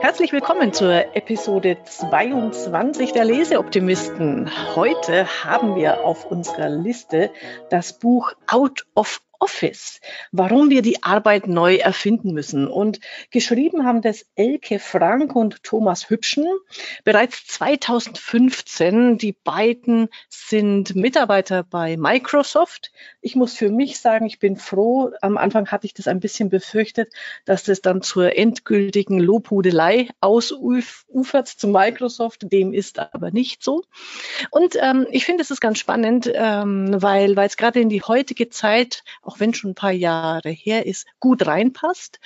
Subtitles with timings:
[0.00, 4.48] Herzlich willkommen zur Episode 22 der Leseoptimisten.
[4.76, 7.30] Heute haben wir auf unserer Liste
[7.68, 10.00] das Buch Out of Office,
[10.32, 12.66] warum wir die Arbeit neu erfinden müssen.
[12.66, 13.00] Und
[13.30, 16.46] geschrieben haben das Elke Frank und Thomas Hübschen
[17.04, 19.18] bereits 2015.
[19.18, 22.92] Die beiden sind Mitarbeiter bei Microsoft.
[23.20, 25.12] Ich muss für mich sagen, ich bin froh.
[25.20, 27.12] Am Anfang hatte ich das ein bisschen befürchtet,
[27.44, 32.52] dass das dann zur endgültigen Lobhudelei ausufert zu Microsoft.
[32.52, 33.84] Dem ist aber nicht so.
[34.50, 38.48] Und ähm, ich finde, es ist ganz spannend, ähm, weil, es gerade in die heutige
[38.48, 42.18] Zeit auch wenn schon ein paar Jahre her ist, gut reinpasst.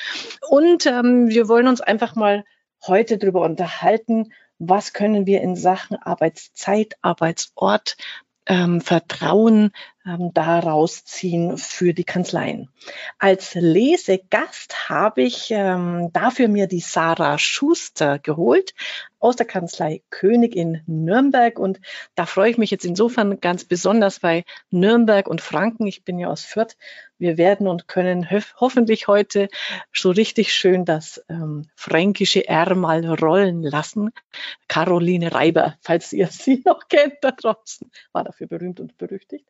[0.48, 2.45] Und ähm, wir wollen uns einfach mal
[2.87, 7.96] heute darüber unterhalten, was können wir in Sachen Arbeitszeit, Arbeitsort,
[8.46, 9.73] ähm, Vertrauen
[10.07, 12.69] ähm, daraus ziehen für die Kanzleien.
[13.19, 18.74] Als Lesegast habe ich ähm, dafür mir die Sarah Schuster geholt
[19.22, 21.59] aus der Kanzlei König in Nürnberg.
[21.59, 21.80] Und
[22.15, 25.87] da freue ich mich jetzt insofern ganz besonders bei Nürnberg und Franken.
[25.87, 26.76] Ich bin ja aus Fürth.
[27.18, 29.48] Wir werden und können hoffentlich heute
[29.92, 34.10] so richtig schön das ähm, fränkische R mal rollen lassen.
[34.66, 39.46] Caroline Reiber, falls ihr sie noch kennt da draußen, war dafür berühmt und berüchtigt.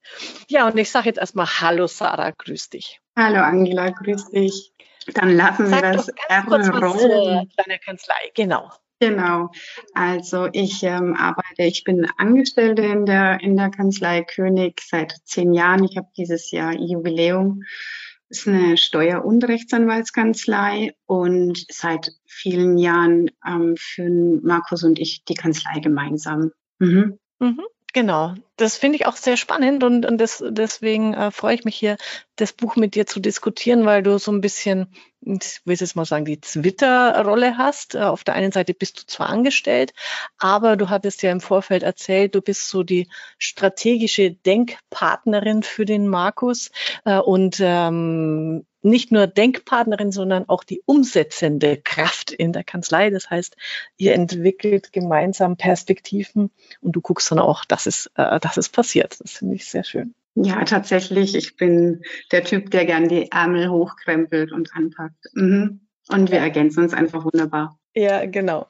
[0.49, 3.01] Ja, und ich sage jetzt erstmal Hallo Sarah, grüß dich.
[3.17, 4.75] Hallo Angela, grüß dich.
[5.15, 7.51] Dann lassen wir das R rollen.
[7.57, 8.71] Deiner Kanzlei, genau.
[9.03, 9.51] Genau.
[9.95, 15.53] Also ich ähm, arbeite, ich bin Angestellte in der, in der Kanzlei König seit zehn
[15.53, 15.83] Jahren.
[15.83, 17.65] Ich habe dieses Jahr Jubiläum.
[18.29, 25.25] Das ist eine Steuer- und Rechtsanwaltskanzlei und seit vielen Jahren ähm, führen Markus und ich
[25.25, 26.53] die Kanzlei gemeinsam.
[26.79, 27.19] Mhm.
[27.41, 27.63] Mhm.
[27.95, 31.77] Genau, das finde ich auch sehr spannend und, und das, deswegen äh, freue ich mich
[31.77, 31.99] hier,
[32.37, 34.87] das Buch mit dir zu diskutieren, weil du so ein bisschen,
[35.21, 37.95] ich will jetzt mal sagen, die Twitter-Rolle hast.
[37.95, 39.93] Äh, auf der einen Seite bist du zwar angestellt,
[40.39, 46.09] aber du hattest ja im Vorfeld erzählt, du bist so die strategische Denkpartnerin für den
[46.09, 46.71] Markus
[47.05, 53.11] äh, und ähm, nicht nur Denkpartnerin, sondern auch die umsetzende Kraft in der Kanzlei.
[53.11, 53.57] Das heißt,
[53.97, 56.51] ihr entwickelt gemeinsam Perspektiven
[56.81, 59.21] und du guckst dann auch, dass es, äh, dass es passiert.
[59.21, 60.15] Das finde ich sehr schön.
[60.35, 61.35] Ja, tatsächlich.
[61.35, 65.27] Ich bin der Typ, der gern die Ärmel hochkrempelt und anpackt.
[65.35, 65.81] Mhm.
[66.09, 67.79] Und wir ergänzen uns einfach wunderbar.
[67.95, 68.69] Ja, genau.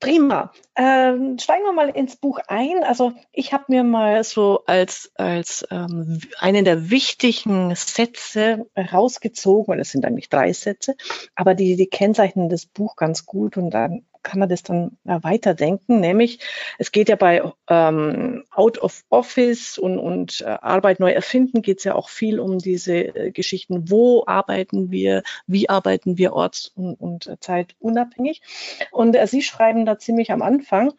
[0.00, 0.50] Prima.
[0.76, 2.84] Ähm, steigen wir mal ins Buch ein.
[2.84, 9.80] Also ich habe mir mal so als, als ähm, einen der wichtigen Sätze rausgezogen, und
[9.80, 10.96] es sind eigentlich drei Sätze,
[11.34, 16.00] aber die, die kennzeichnen das Buch ganz gut und dann kann man das dann weiterdenken.
[16.00, 16.40] Nämlich,
[16.78, 21.78] es geht ja bei ähm, Out of Office und, und äh, Arbeit neu erfinden, geht
[21.78, 26.72] es ja auch viel um diese äh, Geschichten, wo arbeiten wir, wie arbeiten wir orts-
[26.74, 28.42] und, und äh, zeitunabhängig.
[28.90, 30.92] Und äh, Sie schreiben da ziemlich am Anfang,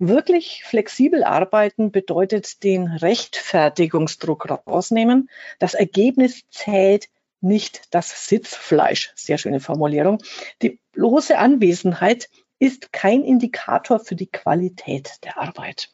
[0.00, 5.30] Wirklich flexibel arbeiten bedeutet den Rechtfertigungsdruck rausnehmen.
[5.60, 7.08] Das Ergebnis zählt
[7.40, 9.12] nicht das Sitzfleisch.
[9.14, 10.18] Sehr schöne Formulierung.
[10.62, 12.28] Die bloße Anwesenheit
[12.64, 15.90] ist kein Indikator für die Qualität der Arbeit.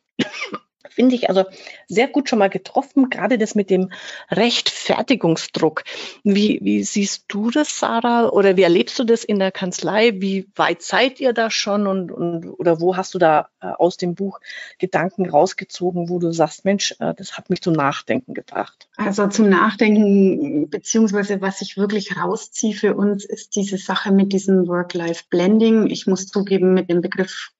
[0.89, 1.45] Finde ich also
[1.89, 3.91] sehr gut schon mal getroffen, gerade das mit dem
[4.31, 5.85] Rechtfertigungsdruck.
[6.25, 8.31] Wie, wie siehst du das, Sarah?
[8.31, 10.21] Oder wie erlebst du das in der Kanzlei?
[10.23, 13.99] Wie weit seid ihr da schon und, und oder wo hast du da äh, aus
[13.99, 14.41] dem Buch
[14.79, 18.89] Gedanken rausgezogen, wo du sagst, Mensch, äh, das hat mich zum Nachdenken gebracht?
[18.97, 24.67] Also zum Nachdenken, beziehungsweise was ich wirklich rausziehe für uns, ist diese Sache mit diesem
[24.67, 25.91] Work-Life-Blending.
[25.91, 27.53] Ich muss zugeben, mit dem Begriff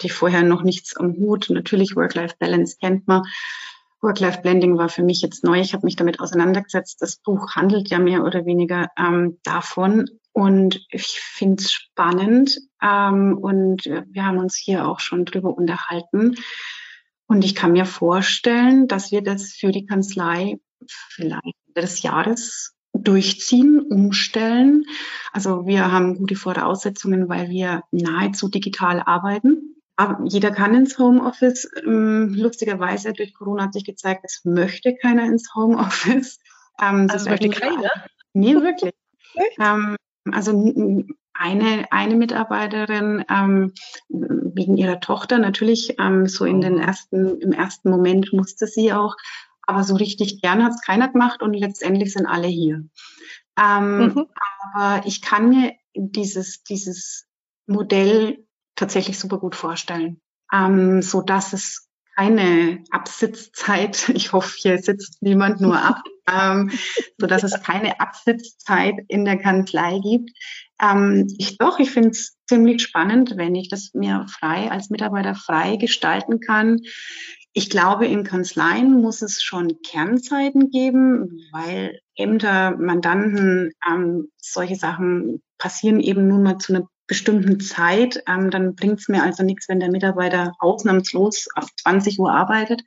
[0.00, 1.50] die vorher noch nichts am Hut.
[1.50, 3.22] Natürlich Work-Life-Balance kennt man.
[4.00, 5.60] Work-Life-Blending war für mich jetzt neu.
[5.60, 7.02] Ich habe mich damit auseinandergesetzt.
[7.02, 10.08] Das Buch handelt ja mehr oder weniger ähm, davon.
[10.32, 12.58] Und ich finde es spannend.
[12.80, 16.36] Ähm, und wir haben uns hier auch schon drüber unterhalten.
[17.26, 23.80] Und ich kann mir vorstellen, dass wir das für die Kanzlei vielleicht des Jahres durchziehen,
[23.80, 24.84] umstellen.
[25.32, 29.76] Also wir haben gute Voraussetzungen, weil wir nahezu digital arbeiten.
[29.98, 31.68] Aber jeder kann ins Homeoffice.
[31.84, 36.38] Ähm, lustigerweise durch Corona hat sich gezeigt, es möchte keiner ins Homeoffice.
[36.80, 37.90] Ähm, also möchte keiner?
[38.34, 38.92] Nee, wirklich.
[39.58, 39.96] ähm,
[40.30, 40.52] also
[41.34, 43.72] eine, eine Mitarbeiterin ähm,
[44.08, 46.78] wegen ihrer Tochter natürlich ähm, so in den oh.
[46.78, 49.16] ersten im ersten Moment musste sie auch,
[49.62, 52.84] aber so richtig gern hat es keiner gemacht und letztendlich sind alle hier.
[53.60, 54.26] Ähm, mhm.
[54.72, 57.26] Aber ich kann mir dieses dieses
[57.66, 58.46] Modell
[58.78, 60.20] tatsächlich super gut vorstellen,
[60.52, 66.02] ähm, so dass es keine Absitzzeit, ich hoffe, hier sitzt niemand nur ab,
[66.32, 66.70] ähm,
[67.18, 70.30] so dass es keine Absitzzeit in der Kanzlei gibt.
[70.80, 75.34] Ähm, ich doch, ich finde es ziemlich spannend, wenn ich das mir frei als Mitarbeiter
[75.34, 76.80] frei gestalten kann.
[77.52, 85.42] Ich glaube, in Kanzleien muss es schon Kernzeiten geben, weil Ämter, Mandanten, ähm, solche Sachen
[85.56, 88.22] passieren eben nun mal zu einer bestimmten Zeit.
[88.28, 92.82] Ähm, dann bringt es mir also nichts, wenn der Mitarbeiter ausnahmslos ab 20 Uhr arbeitet.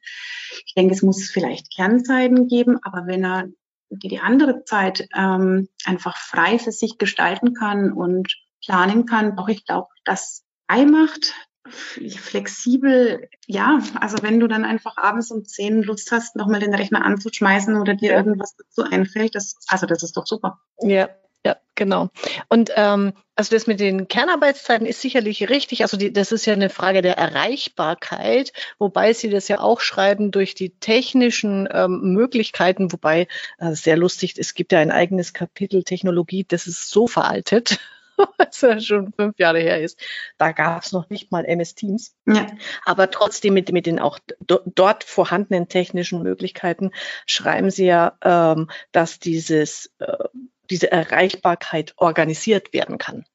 [0.65, 3.47] Ich denke, es muss vielleicht Kernzeiten geben, aber wenn er
[3.89, 8.33] die, die andere Zeit ähm, einfach frei für sich gestalten kann und
[8.63, 11.33] planen kann, doch ich glaube, das frei macht,
[11.69, 17.03] flexibel, ja, also wenn du dann einfach abends um zehn Lust hast, nochmal den Rechner
[17.03, 20.59] anzuschmeißen oder dir irgendwas dazu einfällt, das, also das ist doch super.
[20.79, 21.09] Ja,
[21.45, 22.09] ja, genau.
[22.49, 25.81] Und ähm, also das mit den Kernarbeitszeiten ist sicherlich richtig.
[25.81, 30.31] Also die, das ist ja eine Frage der Erreichbarkeit, wobei Sie das ja auch schreiben
[30.31, 33.27] durch die technischen ähm, Möglichkeiten, wobei
[33.57, 37.79] äh, sehr lustig, es gibt ja ein eigenes Kapitel Technologie, das ist so veraltet.
[38.37, 39.99] was ja schon fünf Jahre her ist.
[40.37, 42.15] Da gab es noch nicht mal MS Teams.
[42.25, 42.47] Ja.
[42.85, 46.91] Aber trotzdem mit, mit den auch dort vorhandenen technischen Möglichkeiten
[47.25, 50.27] schreiben Sie ja, ähm, dass dieses äh,
[50.71, 53.25] diese Erreichbarkeit organisiert werden kann,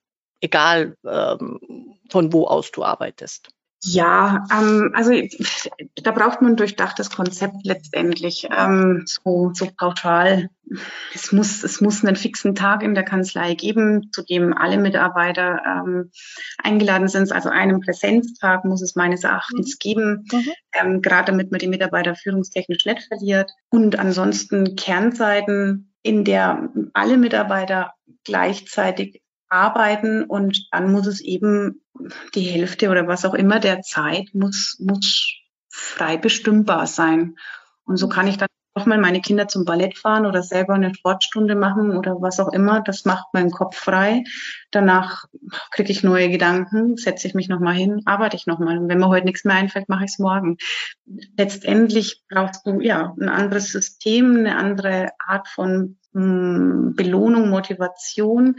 [0.41, 1.61] egal ähm,
[2.11, 3.50] von wo aus du arbeitest.
[3.83, 5.12] Ja, ähm, also
[5.94, 8.49] da braucht man ein durchdachtes Konzept letztendlich.
[8.50, 10.49] Ähm, so, so pauschal.
[11.15, 15.61] Es muss, es muss einen fixen Tag in der Kanzlei geben, zu dem alle Mitarbeiter
[15.65, 16.11] ähm,
[16.59, 17.31] eingeladen sind.
[17.31, 19.79] Also einen Präsenztag muss es meines Erachtens mhm.
[19.79, 20.53] geben, mhm.
[20.73, 23.53] ähm, gerade damit man die Mitarbeiter führungstechnisch nicht verliert.
[23.71, 27.93] Und ansonsten Kernzeiten in der alle Mitarbeiter
[28.23, 31.82] gleichzeitig arbeiten und dann muss es eben
[32.35, 35.26] die Hälfte oder was auch immer der Zeit muss, muss
[35.69, 37.37] frei bestimmbar sein.
[37.85, 40.94] Und so kann ich dann auch mal meine Kinder zum Ballett fahren oder selber eine
[40.94, 42.82] Sportstunde machen oder was auch immer.
[42.82, 44.25] Das macht meinen Kopf frei.
[44.70, 45.25] Danach
[45.70, 48.76] kriege ich neue Gedanken, setze ich mich nochmal hin, arbeite ich nochmal.
[48.76, 50.58] Und wenn mir heute nichts mehr einfällt, mache ich es morgen.
[51.38, 58.56] Letztendlich brauchst du ja ein anderes System, eine andere Art von hm, Belohnung, Motivation,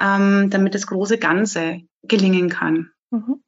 [0.00, 2.92] ähm, damit das große Ganze gelingen kann.
[3.10, 3.42] Mhm.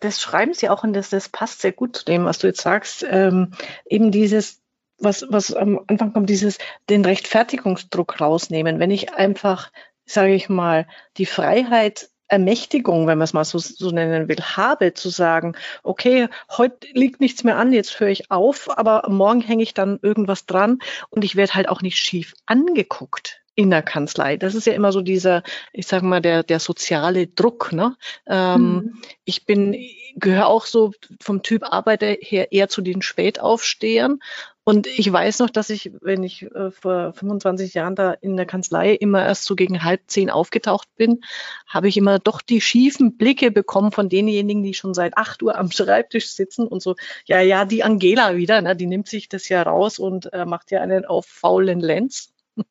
[0.00, 2.60] Das schreiben Sie auch und das, das passt sehr gut zu dem, was du jetzt
[2.60, 3.06] sagst.
[3.08, 3.52] Ähm,
[3.88, 4.60] eben dieses,
[4.98, 6.58] was, was am Anfang kommt, dieses,
[6.88, 8.78] den Rechtfertigungsdruck rausnehmen.
[8.78, 9.70] Wenn ich einfach,
[10.04, 10.86] sage ich mal,
[11.16, 16.28] die Freiheit Ermächtigung, wenn man es mal so, so nennen will, habe, zu sagen, okay,
[16.56, 20.44] heute liegt nichts mehr an, jetzt höre ich auf, aber morgen hänge ich dann irgendwas
[20.44, 20.78] dran
[21.08, 24.36] und ich werde halt auch nicht schief angeguckt in der Kanzlei.
[24.36, 25.42] Das ist ja immer so dieser,
[25.72, 27.72] ich sage mal, der, der soziale Druck.
[27.72, 27.96] Ne?
[28.28, 29.02] Ähm, mhm.
[29.24, 29.74] Ich bin,
[30.14, 34.20] gehöre auch so vom Typ Arbeiter her eher zu den Spätaufstehern
[34.68, 38.44] und ich weiß noch, dass ich, wenn ich äh, vor 25 Jahren da in der
[38.44, 41.22] Kanzlei immer erst so gegen halb zehn aufgetaucht bin,
[41.66, 45.56] habe ich immer doch die schiefen Blicke bekommen von denjenigen, die schon seit acht Uhr
[45.56, 49.48] am Schreibtisch sitzen und so, ja, ja, die Angela wieder, ne, die nimmt sich das
[49.48, 52.34] ja raus und äh, macht ja einen auf faulen Lenz.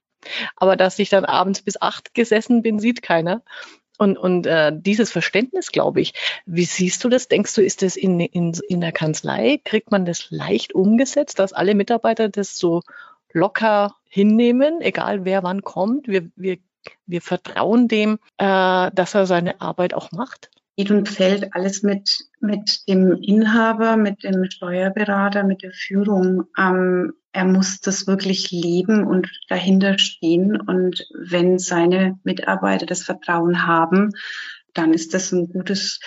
[0.56, 3.42] Aber dass ich dann abends bis acht gesessen bin, sieht keiner.
[3.98, 6.14] Und, und äh, dieses Verständnis, glaube ich,
[6.46, 7.28] wie siehst du das?
[7.28, 9.60] Denkst du, ist das in, in, in der Kanzlei?
[9.64, 12.84] Kriegt man das leicht umgesetzt, dass alle Mitarbeiter das so
[13.34, 16.08] locker hinnehmen, egal wer wann kommt?
[16.08, 16.58] Wir, wir,
[17.06, 20.50] wir vertrauen dem, äh, dass er seine Arbeit auch macht?
[20.78, 26.44] Geht und fällt alles mit, mit dem Inhaber, mit dem Steuerberater, mit der Führung.
[26.58, 30.62] Ähm, er muss das wirklich leben und dahinter stehen.
[30.62, 34.12] Und wenn seine Mitarbeiter das Vertrauen haben,
[34.76, 36.00] dann ist das ein gutes,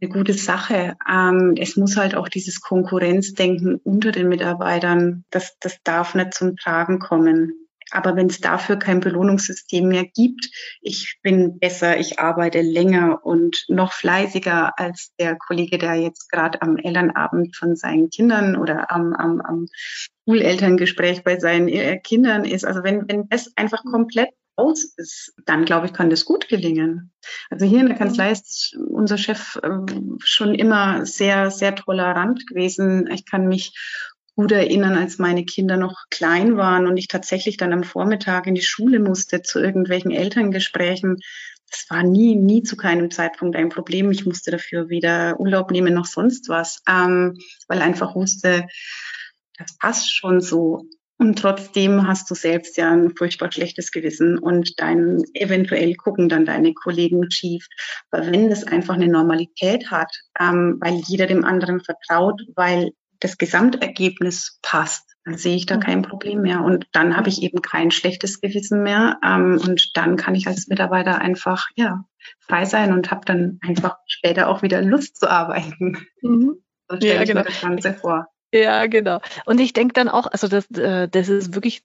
[0.00, 0.96] eine gute Sache.
[1.10, 6.56] Ähm, es muss halt auch dieses Konkurrenzdenken unter den Mitarbeitern, das, das darf nicht zum
[6.56, 7.67] Tragen kommen.
[7.90, 13.64] Aber wenn es dafür kein Belohnungssystem mehr gibt, ich bin besser, ich arbeite länger und
[13.68, 19.14] noch fleißiger als der Kollege, der jetzt gerade am Elternabend von seinen Kindern oder am,
[19.14, 19.66] am, am
[20.24, 22.64] Schulelterngespräch bei seinen äh, Kindern ist.
[22.64, 27.12] Also wenn, wenn das einfach komplett aus ist, dann glaube ich, kann das gut gelingen.
[27.48, 33.08] Also hier in der Kanzlei ist unser Chef ähm, schon immer sehr, sehr tolerant gewesen.
[33.10, 33.72] Ich kann mich
[34.38, 38.54] gut erinnern, als meine Kinder noch klein waren und ich tatsächlich dann am Vormittag in
[38.54, 41.16] die Schule musste zu irgendwelchen Elterngesprächen.
[41.68, 44.12] Das war nie, nie zu keinem Zeitpunkt ein Problem.
[44.12, 48.68] Ich musste dafür weder Urlaub nehmen noch sonst was, ähm, weil einfach wusste,
[49.58, 50.84] das passt schon so.
[51.18, 56.46] Und trotzdem hast du selbst ja ein furchtbar schlechtes Gewissen und dein, eventuell gucken dann
[56.46, 57.66] deine Kollegen schief.
[58.12, 63.38] Aber wenn das einfach eine Normalität hat, ähm, weil jeder dem anderen vertraut, weil das
[63.38, 65.80] Gesamtergebnis passt, dann sehe ich da mhm.
[65.80, 66.62] kein Problem mehr.
[66.62, 69.18] Und dann habe ich eben kein schlechtes Gewissen mehr.
[69.24, 72.04] Ähm, und dann kann ich als Mitarbeiter einfach ja,
[72.40, 75.98] frei sein und habe dann einfach später auch wieder Lust zu arbeiten.
[76.22, 76.62] Mhm.
[76.88, 77.40] So stelle ja, ich genau.
[77.40, 78.26] mir das Ganze vor.
[78.52, 79.20] Ja, genau.
[79.44, 81.82] Und ich denke dann auch, also das, äh, das ist wirklich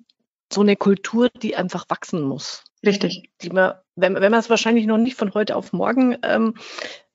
[0.52, 2.64] so eine Kultur, die einfach wachsen muss.
[2.86, 3.30] Richtig.
[3.42, 6.56] Die man, wenn, wenn man es wahrscheinlich noch nicht von heute auf morgen ähm,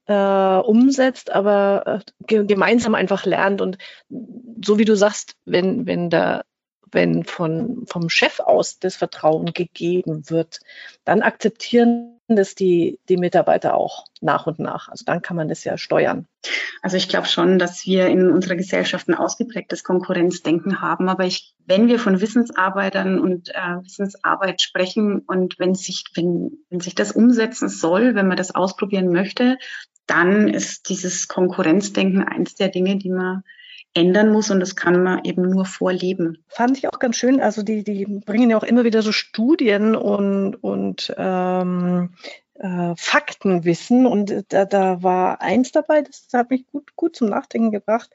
[0.08, 3.60] äh, umsetzt, aber äh, gemeinsam einfach lernt.
[3.60, 3.78] Und
[4.64, 6.42] so wie du sagst, wenn, wenn da
[6.92, 10.60] wenn von, vom Chef aus das Vertrauen gegeben wird,
[11.04, 14.88] dann akzeptieren das die, die Mitarbeiter auch nach und nach.
[14.88, 16.26] Also dann kann man das ja steuern.
[16.82, 21.08] Also ich glaube schon, dass wir in unserer Gesellschaft ein ausgeprägtes Konkurrenzdenken haben.
[21.08, 26.80] Aber ich, wenn wir von Wissensarbeitern und äh, Wissensarbeit sprechen und wenn sich, wenn, wenn
[26.80, 29.56] sich das umsetzen soll, wenn man das ausprobieren möchte,
[30.06, 33.42] dann ist dieses Konkurrenzdenken eins der Dinge, die man
[33.94, 36.44] ändern muss und das kann man eben nur vorleben.
[36.48, 37.40] Fand ich auch ganz schön.
[37.40, 42.14] Also die, die bringen ja auch immer wieder so Studien und, und ähm,
[42.58, 47.70] äh, Faktenwissen und da, da war eins dabei, das hat mich gut, gut zum Nachdenken
[47.70, 48.10] gebracht,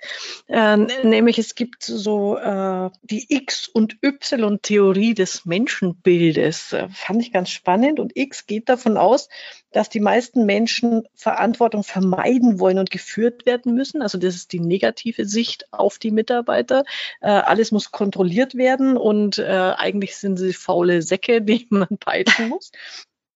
[0.47, 6.73] äh, nämlich es gibt so äh, die X- und Y-Theorie des Menschenbildes.
[6.73, 9.29] Äh, fand ich ganz spannend und X geht davon aus,
[9.71, 14.01] dass die meisten Menschen Verantwortung vermeiden wollen und geführt werden müssen.
[14.01, 16.83] Also das ist die negative Sicht auf die Mitarbeiter.
[17.21, 22.49] Äh, alles muss kontrolliert werden und äh, eigentlich sind sie faule Säcke, die man peitschen
[22.49, 22.71] muss.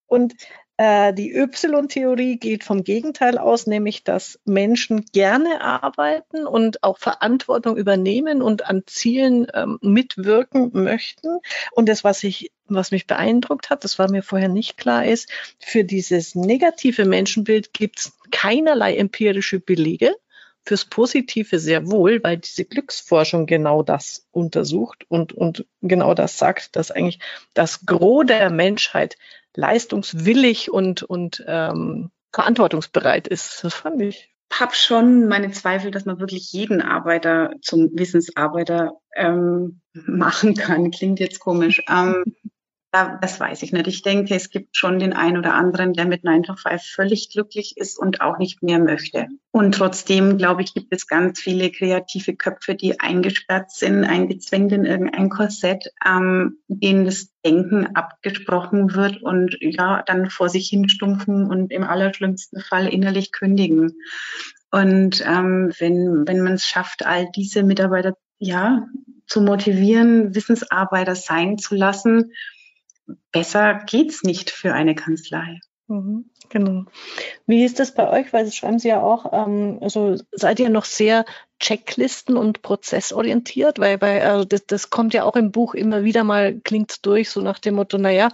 [0.05, 0.35] Und äh,
[0.79, 8.41] die Y-Theorie geht vom Gegenteil aus, nämlich dass Menschen gerne arbeiten und auch Verantwortung übernehmen
[8.43, 11.39] und an Zielen ähm, mitwirken möchten.
[11.71, 15.29] Und das, was ich was mich beeindruckt hat, das war mir vorher nicht klar, ist,
[15.59, 20.13] für dieses negative Menschenbild gibt es keinerlei empirische Belege.
[20.67, 26.75] Fürs Positive sehr wohl, weil diese Glücksforschung genau das untersucht und, und genau das sagt,
[26.75, 27.19] dass eigentlich
[27.53, 29.15] das Gros der Menschheit
[29.55, 33.63] leistungswillig und, und ähm, verantwortungsbereit ist.
[33.63, 34.29] Das fand ich.
[34.51, 40.91] Hab schon meine Zweifel, dass man wirklich jeden Arbeiter zum Wissensarbeiter ähm, machen kann.
[40.91, 41.81] Klingt jetzt komisch.
[41.89, 42.25] Ähm,
[43.05, 43.87] das weiß ich nicht.
[43.87, 47.29] Ich denke, es gibt schon den einen oder anderen, der mit 9 to 5 völlig
[47.29, 49.27] glücklich ist und auch nicht mehr möchte.
[49.51, 54.85] Und trotzdem, glaube ich, gibt es ganz viele kreative Köpfe, die eingesperrt sind, eingezwängt in
[54.85, 61.71] irgendein Korsett, ähm, denen das Denken abgesprochen wird und ja, dann vor sich hinstumpfen und
[61.71, 63.97] im allerschlimmsten Fall innerlich kündigen.
[64.71, 68.85] Und ähm, wenn, wenn man es schafft, all diese Mitarbeiter ja
[69.25, 72.31] zu motivieren, Wissensarbeiter sein zu lassen,
[73.31, 75.59] besser geht's nicht für eine Kanzlei.
[75.87, 76.85] Mhm, genau.
[77.45, 78.33] Wie ist das bei euch?
[78.33, 81.25] Weil das schreiben Sie ja auch, ähm, also seid ihr noch sehr
[81.59, 86.23] Checklisten und prozessorientiert, weil bei, also das, das kommt ja auch im Buch immer wieder
[86.23, 88.29] mal, klingt durch, so nach dem Motto, naja,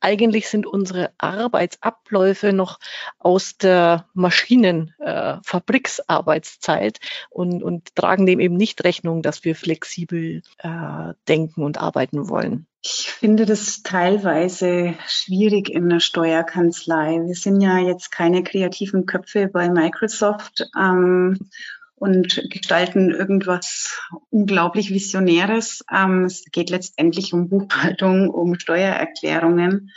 [0.00, 2.78] eigentlich sind unsere Arbeitsabläufe noch
[3.18, 11.14] aus der Maschinenfabriksarbeitszeit äh, und, und tragen dem eben nicht Rechnung, dass wir flexibel äh,
[11.28, 12.66] denken und arbeiten wollen.
[12.84, 17.22] Ich finde das teilweise schwierig in der Steuerkanzlei.
[17.24, 21.38] Wir sind ja jetzt keine kreativen Köpfe bei Microsoft ähm,
[21.96, 23.98] und gestalten irgendwas
[24.30, 25.82] unglaublich Visionäres.
[25.92, 29.90] Ähm, es geht letztendlich um Buchhaltung, um Steuererklärungen.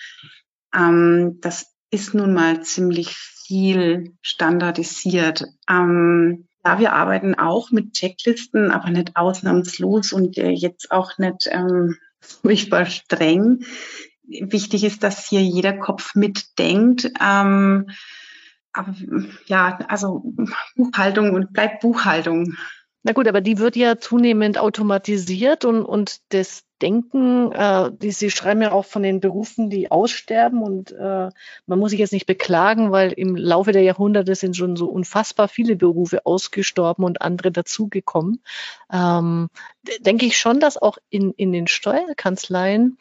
[0.74, 5.44] Ähm, das ist nun mal ziemlich viel standardisiert.
[5.70, 11.50] Ähm, ja, wir arbeiten auch mit Checklisten, aber nicht ausnahmslos und äh, jetzt auch nicht
[11.52, 13.66] ähm, furchtbar streng.
[14.24, 17.12] Wichtig ist, dass hier jeder Kopf mitdenkt.
[17.20, 17.88] Ähm,
[18.74, 18.94] aber
[19.46, 20.24] ja, also
[20.76, 22.54] Buchhaltung und bleibt Buchhaltung.
[23.04, 28.32] Na gut, aber die wird ja zunehmend automatisiert und, und das Denken, äh, die, Sie
[28.32, 31.30] schreiben ja auch von den Berufen, die aussterben und äh,
[31.66, 35.50] man muss sich jetzt nicht beklagen, weil im Laufe der Jahrhunderte sind schon so unfassbar
[35.50, 38.42] viele Berufe ausgestorben und andere dazugekommen.
[38.92, 39.50] Ähm,
[40.00, 42.98] denke ich schon, dass auch in, in den Steuerkanzleien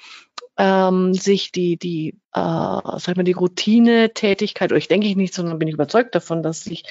[0.59, 5.59] ähm, sich die, die, äh, sag mal, die Routine-Tätigkeit, oder ich denke ich nicht, sondern
[5.59, 6.85] bin ich überzeugt davon, dass sich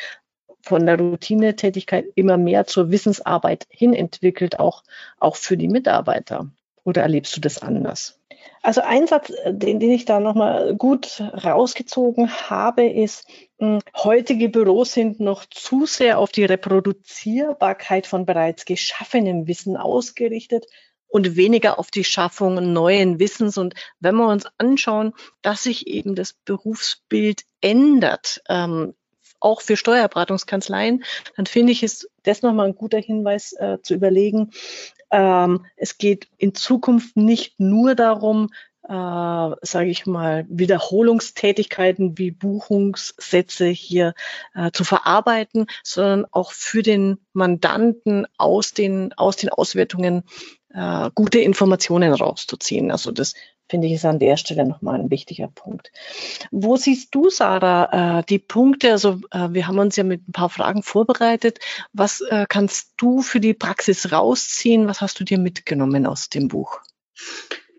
[0.61, 4.83] von der Routinetätigkeit immer mehr zur Wissensarbeit hin entwickelt, auch,
[5.19, 6.49] auch für die Mitarbeiter.
[6.83, 8.19] Oder erlebst du das anders?
[8.61, 13.27] Also ein Satz, äh, den, den ich da nochmal gut rausgezogen habe, ist,
[13.59, 20.65] hm, heutige Büros sind noch zu sehr auf die Reproduzierbarkeit von bereits geschaffenem Wissen ausgerichtet
[21.07, 23.57] und weniger auf die Schaffung neuen Wissens.
[23.57, 28.93] Und wenn wir uns anschauen, dass sich eben das Berufsbild ändert, ähm,
[29.39, 31.03] auch für Steuerberatungskanzleien,
[31.35, 34.51] dann finde ich es das nochmal ein guter Hinweis äh, zu überlegen.
[35.11, 38.49] Ähm, es geht in Zukunft nicht nur darum,
[38.83, 38.89] äh,
[39.61, 44.13] sage ich mal, Wiederholungstätigkeiten wie Buchungssätze hier
[44.55, 50.23] äh, zu verarbeiten, sondern auch für den Mandanten aus den, aus den Auswertungen
[50.77, 52.91] äh, gute Informationen rauszuziehen.
[52.91, 53.33] Also das
[53.67, 55.91] finde ich ist an der Stelle nochmal ein wichtiger Punkt.
[56.51, 58.91] Wo siehst du, Sarah, äh, die Punkte?
[58.91, 61.59] Also äh, wir haben uns ja mit ein paar Fragen vorbereitet.
[61.93, 64.87] Was äh, kannst du für die Praxis rausziehen?
[64.87, 66.79] Was hast du dir mitgenommen aus dem Buch?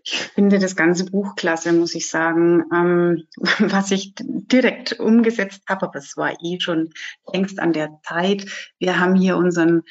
[0.03, 2.63] Ich finde das ganze Buch klasse, muss ich sagen.
[2.73, 3.23] Ähm,
[3.59, 6.89] was ich direkt umgesetzt habe, aber es war eh schon
[7.31, 8.45] längst an der Zeit.
[8.77, 9.83] Wir haben hier unseren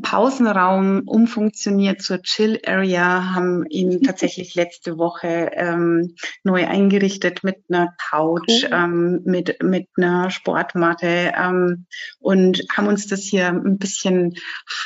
[0.00, 7.94] Pausenraum umfunktioniert zur Chill Area, haben ihn tatsächlich letzte Woche ähm, neu eingerichtet mit einer
[7.98, 11.86] Couch, ähm, mit, mit einer Sportmatte ähm,
[12.18, 14.34] und haben uns das hier ein bisschen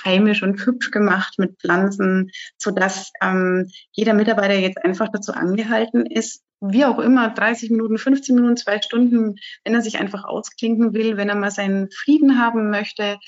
[0.05, 6.05] heimisch und hübsch gemacht mit Pflanzen, so dass ähm, jeder Mitarbeiter jetzt einfach dazu angehalten
[6.05, 10.95] ist, wie auch immer, 30 Minuten, 15 Minuten, zwei Stunden, wenn er sich einfach ausklinken
[10.95, 13.19] will, wenn er mal seinen Frieden haben möchte,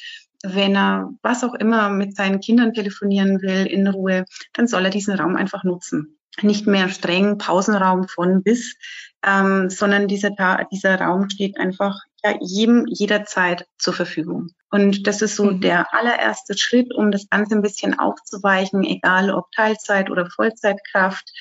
[0.42, 4.90] wenn er was auch immer mit seinen Kindern telefonieren will in Ruhe, dann soll er
[4.90, 6.18] diesen Raum einfach nutzen.
[6.42, 8.76] Nicht mehr streng Pausenraum von bis,
[9.25, 10.30] ähm, sondern dieser,
[10.71, 14.50] dieser Raum steht einfach ja, jedem jederzeit zur Verfügung.
[14.71, 15.61] Und das ist so mhm.
[15.61, 21.33] der allererste Schritt, um das Ganze ein bisschen aufzuweichen, egal ob Teilzeit oder Vollzeitkraft.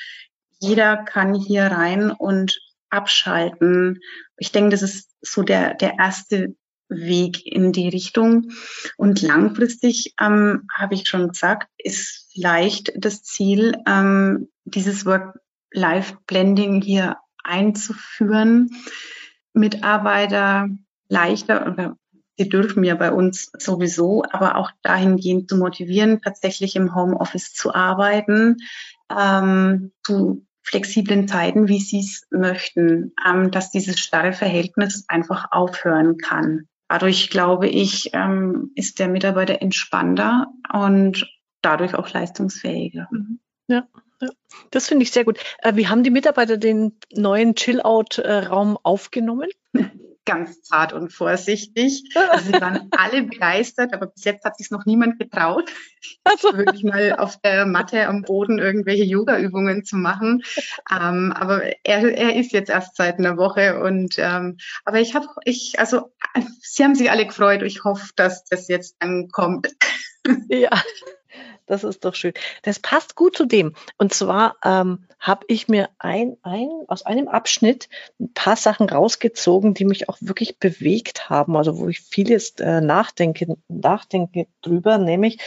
[0.60, 4.00] Jeder kann hier rein und abschalten.
[4.38, 6.56] Ich denke, das ist so der, der erste
[6.89, 8.51] Weg in die Richtung.
[8.98, 17.17] Und langfristig, ähm, habe ich schon gesagt, ist vielleicht das Ziel, ähm, dieses Work-Life-Blending hier
[17.44, 18.70] einzuführen,
[19.53, 20.70] Mitarbeiter
[21.10, 21.98] leichter oder
[22.38, 27.74] sie dürfen ja bei uns sowieso, aber auch dahingehend zu motivieren, tatsächlich im Homeoffice zu
[27.74, 28.58] arbeiten,
[29.10, 36.17] ähm, zu flexiblen Zeiten, wie sie es möchten, ähm, dass dieses starre Verhältnis einfach aufhören
[36.17, 36.67] kann.
[36.89, 41.27] Dadurch, glaube ich, ähm, ist der Mitarbeiter entspannter und
[41.62, 43.07] dadurch auch leistungsfähiger.
[43.12, 43.40] Mhm.
[43.68, 43.88] Ja,
[44.22, 44.29] ja.
[44.72, 45.40] das finde ich sehr gut.
[45.62, 49.50] Äh, wie haben die Mitarbeiter den neuen Chill-Out-Raum aufgenommen?
[50.27, 52.03] ganz zart und vorsichtig.
[52.29, 55.72] Also sie waren alle begeistert, aber bis jetzt hat sich noch niemand getraut,
[56.24, 56.55] also.
[56.57, 60.44] wirklich mal auf der Matte am Boden irgendwelche Yoga-Übungen zu machen.
[60.92, 65.27] Ähm, aber er, er ist jetzt erst seit einer Woche und ähm, aber ich habe,
[65.46, 66.11] ich, also
[66.59, 67.63] sie haben sich alle gefreut.
[67.63, 69.70] Ich hoffe, dass das jetzt dann kommt.
[70.50, 70.70] Ja,
[71.68, 72.34] das ist doch schön.
[72.64, 73.75] Das passt gut zu dem.
[73.98, 79.74] Und zwar ähm, habe ich mir ein, ein, aus einem Abschnitt ein paar Sachen rausgezogen,
[79.74, 85.40] die mich auch wirklich bewegt haben, also wo ich vieles äh, nachdenke, nachdenke drüber, nämlich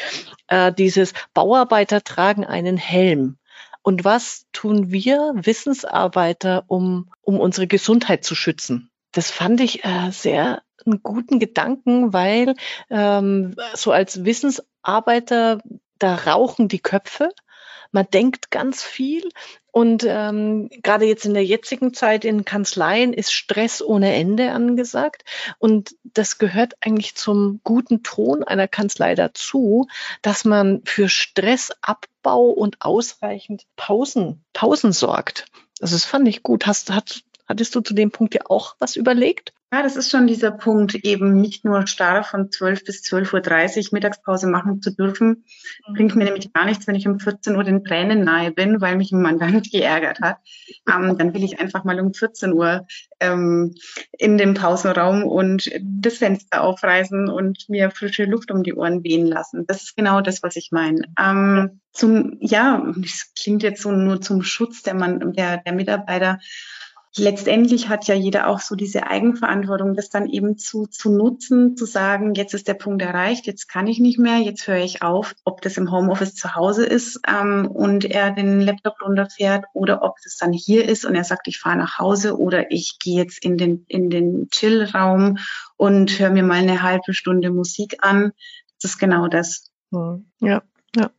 [0.48, 3.38] äh, dieses Bauarbeiter tragen einen Helm.
[3.82, 8.90] Und was tun wir Wissensarbeiter, um, um unsere Gesundheit zu schützen?
[9.12, 12.54] Das fand ich äh, sehr einen guten Gedanken, weil
[12.90, 15.60] ähm, so als Wissensarbeiter
[16.00, 17.30] da rauchen die Köpfe.
[17.92, 19.28] Man denkt ganz viel
[19.72, 25.24] und ähm, gerade jetzt in der jetzigen Zeit in Kanzleien ist Stress ohne Ende angesagt
[25.58, 29.88] und das gehört eigentlich zum guten Ton einer Kanzlei dazu,
[30.22, 35.46] dass man für Stressabbau und ausreichend Pausen, Pausen sorgt.
[35.80, 36.66] Also das fand ich gut.
[36.66, 39.52] Hast, hast, hattest du zu dem Punkt ja auch was überlegt?
[39.72, 43.88] Ja, das ist schon dieser Punkt, eben nicht nur starr von 12 bis 12.30 Uhr
[43.92, 45.44] Mittagspause machen zu dürfen.
[45.86, 45.94] Mhm.
[45.94, 48.96] Bringt mir nämlich gar nichts, wenn ich um 14 Uhr den Tränen nahe bin, weil
[48.96, 50.38] mich ein Mandant geärgert hat.
[50.92, 52.84] Ähm, dann will ich einfach mal um 14 Uhr
[53.20, 53.76] ähm,
[54.18, 59.26] in den Pausenraum und das Fenster aufreißen und mir frische Luft um die Ohren wehen
[59.26, 59.68] lassen.
[59.68, 61.02] Das ist genau das, was ich meine.
[61.16, 66.40] Ähm, zum, ja, das klingt jetzt so nur zum Schutz der, Mann, der, der Mitarbeiter
[67.16, 71.84] letztendlich hat ja jeder auch so diese Eigenverantwortung, das dann eben zu, zu nutzen, zu
[71.84, 75.34] sagen, jetzt ist der Punkt erreicht, jetzt kann ich nicht mehr, jetzt höre ich auf,
[75.44, 80.16] ob das im Homeoffice zu Hause ist ähm, und er den Laptop runterfährt oder ob
[80.22, 83.44] das dann hier ist und er sagt, ich fahre nach Hause oder ich gehe jetzt
[83.44, 85.38] in den, in den Chillraum
[85.76, 88.32] und höre mir mal eine halbe Stunde Musik an.
[88.80, 89.70] Das ist genau das.
[89.92, 90.26] Hm.
[90.40, 90.62] Ja.
[90.96, 91.10] Ja,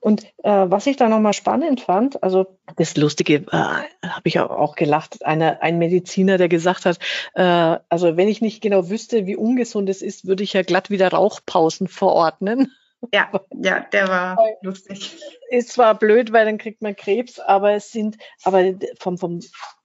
[0.00, 4.74] und äh, was ich da nochmal spannend fand, also das Lustige, äh, habe ich auch
[4.74, 6.98] gelacht, eine, ein Mediziner, der gesagt hat,
[7.34, 10.90] äh, also wenn ich nicht genau wüsste, wie ungesund es ist, würde ich ja glatt
[10.90, 12.72] wieder Rauchpausen verordnen.
[13.14, 15.16] Ja, ja, der war lustig.
[15.48, 19.40] Ist zwar blöd, weil dann kriegt man Krebs, aber es sind, aber vom, vom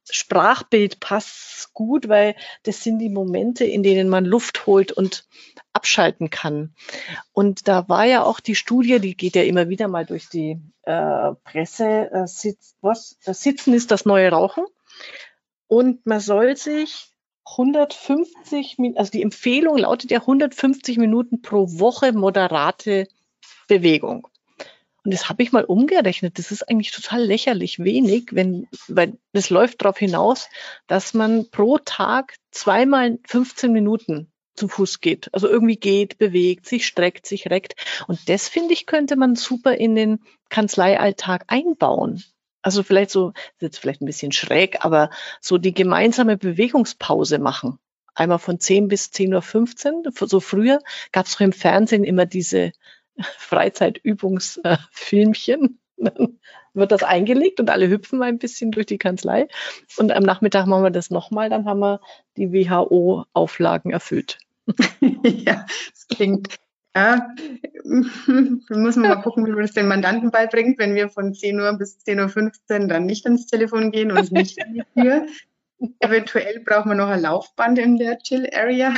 [0.09, 5.27] Sprachbild passt gut, weil das sind die Momente, in denen man Luft holt und
[5.85, 6.73] abschalten kann.
[7.31, 10.59] Und da war ja auch die Studie, die geht ja immer wieder mal durch die
[10.81, 14.65] äh, Presse, äh, sitz, was, das Sitzen ist das neue Rauchen.
[15.67, 17.11] Und man soll sich
[17.45, 23.07] 150, also die Empfehlung lautet ja 150 Minuten pro Woche moderate
[23.67, 24.27] Bewegung.
[25.03, 26.39] Und das habe ich mal umgerechnet.
[26.39, 30.49] Das ist eigentlich total lächerlich wenig, wenn, weil das läuft darauf hinaus,
[30.87, 35.29] dass man pro Tag zweimal 15 Minuten zu Fuß geht.
[35.33, 37.75] Also irgendwie geht, bewegt, sich streckt, sich reckt.
[38.07, 42.23] Und das finde ich, könnte man super in den Kanzleialltag einbauen.
[42.61, 47.77] Also vielleicht so, jetzt vielleicht ein bisschen schräg, aber so die gemeinsame Bewegungspause machen.
[48.15, 50.27] Einmal von 10 bis 10.15 Uhr.
[50.27, 50.79] So früher
[51.11, 52.71] gab es doch im Fernsehen immer diese
[53.37, 55.79] Freizeitübungsfilmchen.
[55.97, 56.39] Dann
[56.73, 59.47] wird das eingelegt und alle hüpfen ein bisschen durch die Kanzlei.
[59.97, 62.01] Und am Nachmittag machen wir das nochmal, dann haben wir
[62.37, 64.39] die WHO-Auflagen erfüllt.
[65.23, 66.55] ja, das klingt.
[66.95, 67.29] Ja,
[67.83, 71.73] wir müssen mal gucken, wie man das den Mandanten beibringt, wenn wir von 10 Uhr
[71.77, 75.25] bis 10.15 Uhr dann nicht ans Telefon gehen und nicht an die Tür.
[75.99, 78.93] Eventuell brauchen wir noch ein Laufband in der Chill-Area.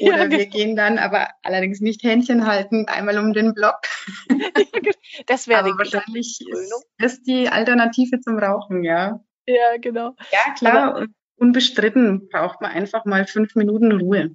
[0.00, 0.36] Oder ja, genau.
[0.36, 3.80] wir gehen dann aber allerdings nicht Händchen halten, einmal um den Block.
[5.26, 9.24] das wäre wahrscheinlich ist das die Alternative zum Rauchen, ja.
[9.46, 10.14] Ja, genau.
[10.30, 10.94] Ja, klar.
[10.94, 14.30] Aber, unbestritten braucht man einfach mal fünf Minuten Ruhe.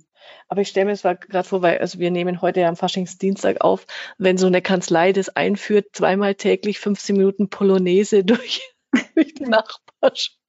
[0.48, 3.62] Aber ich stelle mir es gerade vor, weil also wir nehmen heute ja am Faschingsdienstag
[3.62, 3.86] auf,
[4.18, 8.62] wenn so eine Kanzlei das einführt, zweimal täglich 15 Minuten Polonaise durch,
[9.16, 10.40] durch die Nachbarschaft.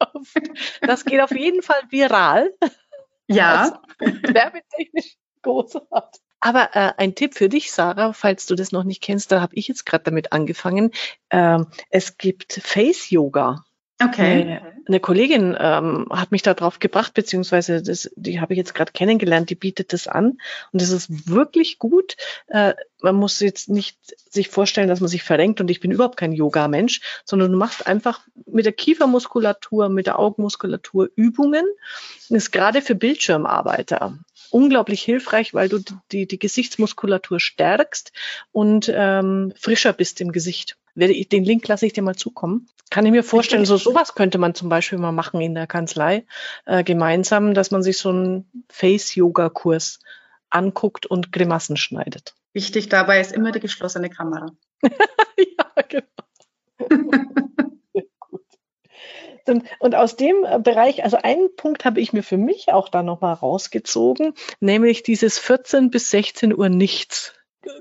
[0.82, 2.52] Das geht auf jeden Fall viral.
[3.28, 3.82] Ja.
[3.98, 6.22] Werbetechnisch großartig.
[6.40, 9.54] Aber äh, ein Tipp für dich, Sarah, falls du das noch nicht kennst, da habe
[9.54, 10.92] ich jetzt gerade damit angefangen.
[11.30, 13.64] Ähm, es gibt Face Yoga.
[13.98, 14.42] Okay.
[14.42, 18.74] Eine, eine Kollegin ähm, hat mich da drauf gebracht, beziehungsweise das, die habe ich jetzt
[18.74, 20.38] gerade kennengelernt, die bietet das an
[20.72, 22.16] und das ist wirklich gut.
[22.48, 23.96] Äh, man muss jetzt nicht
[24.28, 27.86] sich vorstellen, dass man sich verrenkt und ich bin überhaupt kein Yoga-Mensch, sondern du machst
[27.86, 31.64] einfach mit der Kiefermuskulatur, mit der Augenmuskulatur Übungen.
[32.28, 34.18] Das ist gerade für Bildschirmarbeiter
[34.50, 35.80] unglaublich hilfreich, weil du
[36.12, 38.12] die, die Gesichtsmuskulatur stärkst
[38.52, 40.76] und ähm, frischer bist im Gesicht.
[40.96, 42.68] Den Link lasse ich dir mal zukommen.
[42.90, 46.24] Kann ich mir vorstellen, so sowas könnte man zum Beispiel mal machen in der Kanzlei
[46.64, 50.00] äh, gemeinsam, dass man sich so einen Face-Yoga-Kurs
[50.50, 52.34] anguckt und Grimassen schneidet.
[52.52, 54.46] Wichtig dabei ist immer die geschlossene Kamera.
[54.82, 56.06] ja, genau.
[59.48, 63.04] Und, und aus dem Bereich, also einen Punkt habe ich mir für mich auch da
[63.04, 67.32] nochmal rausgezogen, nämlich dieses 14 bis 16 Uhr nichts.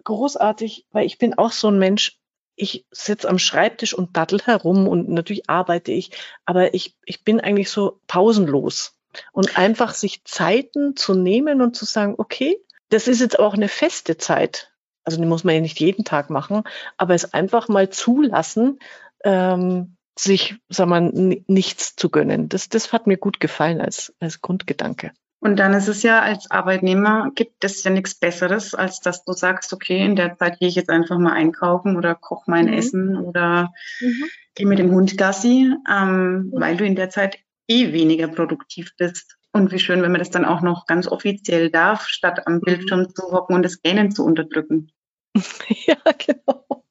[0.03, 2.19] Großartig, weil ich bin auch so ein Mensch,
[2.55, 6.11] ich sitze am Schreibtisch und dattel herum und natürlich arbeite ich,
[6.45, 8.93] aber ich, ich bin eigentlich so pausenlos.
[9.31, 12.57] Und einfach sich Zeiten zu nehmen und zu sagen, okay,
[12.89, 14.73] das ist jetzt auch eine feste Zeit.
[15.05, 16.63] Also die muss man ja nicht jeden Tag machen,
[16.97, 18.79] aber es einfach mal zulassen,
[19.23, 22.49] ähm, sich, sag mal, nichts zu gönnen.
[22.49, 25.11] Das, das hat mir gut gefallen als, als Grundgedanke.
[25.45, 29.33] Und dann ist es ja als Arbeitnehmer gibt es ja nichts Besseres, als dass du
[29.33, 32.73] sagst, okay, in der Zeit gehe ich jetzt einfach mal einkaufen oder koche mein mhm.
[32.73, 34.23] Essen oder mhm.
[34.55, 36.51] gehe mit dem Hund Gassi, ähm, mhm.
[36.53, 39.37] weil du in der Zeit eh weniger produktiv bist.
[39.51, 42.61] Und wie schön, wenn man das dann auch noch ganz offiziell darf, statt am mhm.
[42.61, 44.91] Bildschirm zu hocken und das Gähnen zu unterdrücken.
[45.85, 46.83] Ja, genau.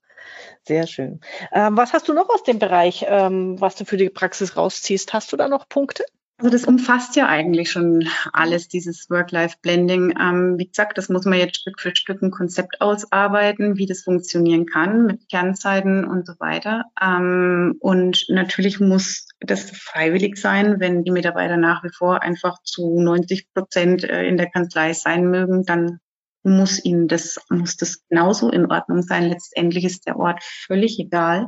[0.62, 1.20] Sehr schön.
[1.52, 5.12] Ähm, was hast du noch aus dem Bereich, ähm, was du für die Praxis rausziehst?
[5.12, 6.04] Hast du da noch Punkte?
[6.38, 10.14] Also das umfasst ja eigentlich schon alles, dieses Work-Life-Blending.
[10.20, 14.02] Ähm, wie gesagt, das muss man jetzt Stück für Stück ein Konzept ausarbeiten, wie das
[14.02, 16.86] funktionieren kann mit Kernzeiten und so weiter.
[17.00, 23.00] Ähm, und natürlich muss das freiwillig sein, wenn die Mitarbeiter nach wie vor einfach zu
[23.00, 26.00] 90 Prozent äh, in der Kanzlei sein mögen, dann
[26.42, 29.28] muss ihnen das, muss das genauso in Ordnung sein.
[29.28, 31.46] Letztendlich ist der Ort völlig egal.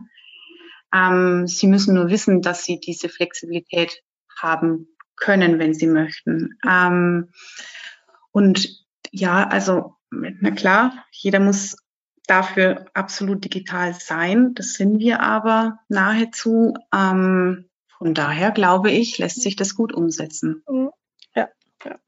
[0.94, 4.00] Ähm, sie müssen nur wissen, dass sie diese Flexibilität
[4.36, 6.58] haben können, wenn sie möchten.
[6.68, 7.30] Ähm,
[8.32, 11.76] und ja, also, na klar, jeder muss
[12.26, 14.54] dafür absolut digital sein.
[14.54, 16.74] Das sind wir aber nahezu.
[16.94, 17.68] Ähm,
[17.98, 20.62] von daher glaube ich, lässt sich das gut umsetzen.
[20.68, 20.90] Mhm.
[21.34, 21.48] Ja,
[21.84, 21.98] ja.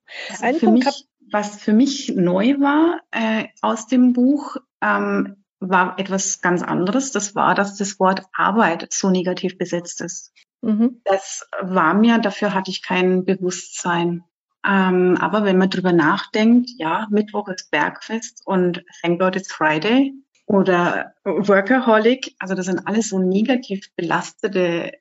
[0.41, 6.41] Also für mich, was für mich neu war äh, aus dem Buch, ähm, war etwas
[6.41, 7.11] ganz anderes.
[7.11, 10.33] Das war, dass das Wort Arbeit so negativ besetzt ist.
[10.62, 11.01] Mhm.
[11.05, 14.25] Das war mir, dafür hatte ich kein Bewusstsein.
[14.66, 20.14] Ähm, aber wenn man drüber nachdenkt, ja, Mittwoch ist Bergfest und Thank God it's Friday
[20.47, 24.92] oder Workaholic, also das sind alles so negativ belastete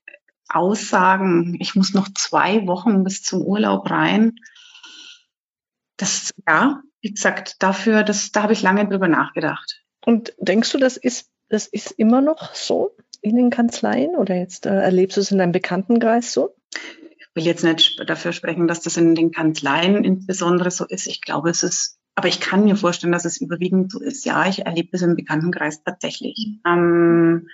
[0.50, 4.36] Aussagen, ich muss noch zwei Wochen bis zum Urlaub rein.
[5.98, 9.84] Das, ja, wie gesagt, dafür, das, da habe ich lange drüber nachgedacht.
[10.06, 14.66] Und denkst du, das ist, das ist immer noch so in den Kanzleien oder jetzt
[14.66, 16.56] äh, erlebst du es in deinem Bekanntenkreis so?
[17.18, 21.08] Ich will jetzt nicht dafür sprechen, dass das in den Kanzleien insbesondere so ist.
[21.08, 24.26] Ich glaube, es ist, aber ich kann mir vorstellen, dass es überwiegend so ist.
[24.26, 26.60] Ja, ich erlebe es im Bekanntenkreis tatsächlich.
[26.66, 27.48] Ähm,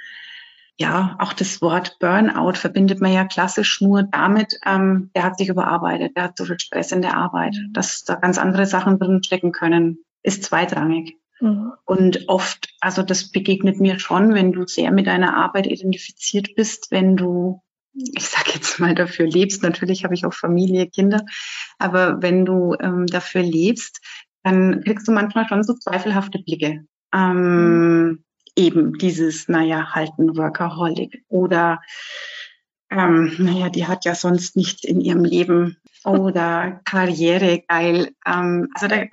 [0.80, 5.50] ja, auch das Wort Burnout verbindet man ja klassisch nur damit, ähm, der hat sich
[5.50, 7.74] überarbeitet, der hat so viel Stress in der Arbeit, mhm.
[7.74, 11.18] dass da ganz andere Sachen drin stecken können, ist zweitrangig.
[11.40, 11.74] Mhm.
[11.86, 16.92] Und oft, also das begegnet mir schon, wenn du sehr mit deiner Arbeit identifiziert bist,
[16.92, 17.62] wenn du,
[17.94, 21.26] ich sag jetzt mal, dafür lebst, natürlich habe ich auch Familie, Kinder,
[21.80, 24.02] aber wenn du ähm, dafür lebst,
[24.44, 26.86] dann kriegst du manchmal schon so zweifelhafte Blicke.
[27.14, 28.24] Ähm, mhm
[28.56, 31.82] eben dieses, naja, halt ein Workaholic oder
[32.90, 38.12] ähm, naja, die hat ja sonst nichts in ihrem Leben oder Karriere geil.
[38.26, 39.04] Ähm, also da,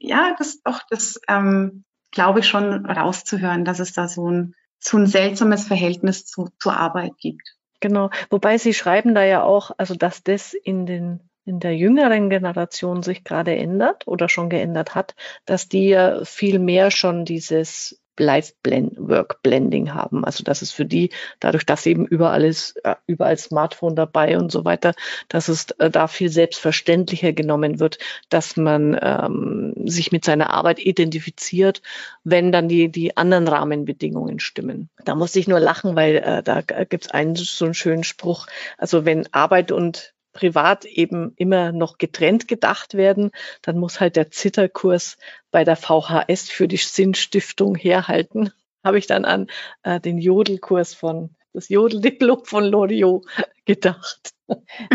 [0.00, 4.96] ja, das doch, das ähm, glaube ich schon rauszuhören, dass es da so ein, so
[4.96, 7.56] ein seltsames Verhältnis zu, zur Arbeit gibt.
[7.80, 12.30] Genau, wobei Sie schreiben da ja auch, also dass das in den in der jüngeren
[12.30, 15.14] Generation sich gerade ändert oder schon geändert hat,
[15.46, 20.24] dass die ja viel mehr schon dieses Live-Work-Blending haben.
[20.24, 24.50] Also dass es für die, dadurch, dass eben überall ist, äh, überall Smartphone dabei und
[24.52, 24.94] so weiter,
[25.28, 30.78] dass es äh, da viel selbstverständlicher genommen wird, dass man ähm, sich mit seiner Arbeit
[30.78, 31.82] identifiziert,
[32.24, 34.90] wenn dann die, die anderen Rahmenbedingungen stimmen.
[35.04, 38.46] Da muss ich nur lachen, weil äh, da gibt es einen so einen schönen Spruch.
[38.78, 44.30] Also wenn Arbeit und privat eben immer noch getrennt gedacht werden, dann muss halt der
[44.30, 45.18] Zitterkurs
[45.50, 48.50] bei der VHS für die Sinnstiftung herhalten.
[48.82, 49.48] Habe ich dann an
[49.82, 53.26] äh, den Jodelkurs von das Jodeldiplom von Loriot
[53.66, 54.32] gedacht.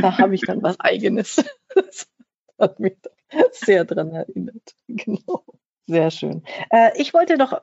[0.01, 1.43] Da habe ich dann was Eigenes.
[1.75, 2.07] Das
[2.57, 2.95] hat mich
[3.51, 4.75] sehr dran erinnert.
[4.87, 5.43] Genau.
[5.87, 6.43] Sehr schön.
[6.71, 7.61] Äh, ich wollte doch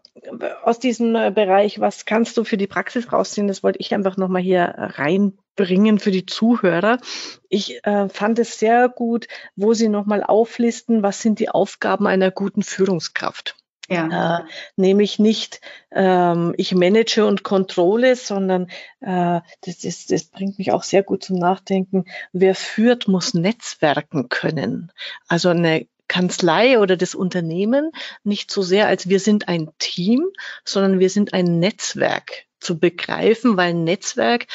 [0.62, 4.16] aus diesem äh, Bereich, was kannst du für die Praxis rausziehen, das wollte ich einfach
[4.16, 4.92] nochmal hier
[5.58, 6.98] reinbringen für die Zuhörer.
[7.48, 12.30] Ich äh, fand es sehr gut, wo Sie nochmal auflisten, was sind die Aufgaben einer
[12.30, 13.56] guten Führungskraft.
[13.88, 14.38] Ja.
[14.38, 14.44] Äh,
[14.76, 15.60] nämlich nicht,
[15.90, 18.68] ähm, ich manage und kontrolle, sondern
[19.00, 22.04] äh, das, ist, das bringt mich auch sehr gut zum Nachdenken.
[22.32, 24.92] Wer führt, muss Netzwerken können.
[25.26, 27.90] Also eine Kanzlei oder das Unternehmen
[28.22, 30.26] nicht so sehr als wir sind ein Team,
[30.64, 34.46] sondern wir sind ein Netzwerk zu begreifen, weil ein Netzwerk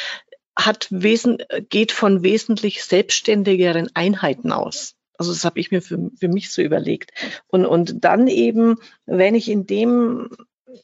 [0.58, 1.38] hat wesen,
[1.70, 4.96] geht von wesentlich selbstständigeren Einheiten aus.
[5.18, 7.12] Also das habe ich mir für, für mich so überlegt.
[7.48, 10.30] Und, und dann eben, wenn ich in dem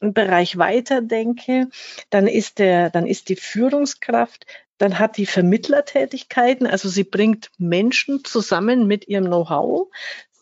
[0.00, 1.68] Bereich weiterdenke,
[2.10, 4.46] dann ist der, dann ist die Führungskraft,
[4.78, 9.88] dann hat die Vermittlertätigkeiten, also sie bringt Menschen zusammen mit ihrem Know-how.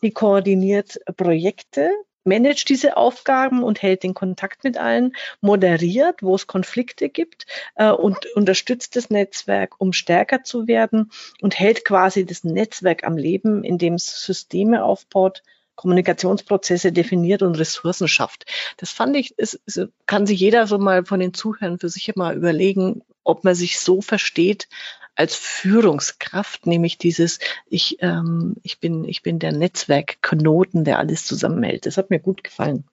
[0.01, 1.91] Sie koordiniert Projekte,
[2.23, 7.89] managt diese Aufgaben und hält den Kontakt mit allen, moderiert, wo es Konflikte gibt äh,
[7.89, 13.63] und unterstützt das Netzwerk, um stärker zu werden und hält quasi das Netzwerk am Leben,
[13.63, 15.43] indem es Systeme aufbaut,
[15.75, 18.45] Kommunikationsprozesse definiert und Ressourcen schafft.
[18.77, 22.15] Das fand ich, es, es kann sich jeder so mal von den Zuhörern für sich
[22.15, 24.67] mal überlegen, ob man sich so versteht,
[25.15, 31.85] als Führungskraft, nämlich dieses, ich, ähm, ich, bin, ich bin der Netzwerkknoten, der alles zusammenhält.
[31.85, 32.85] Das hat mir gut gefallen.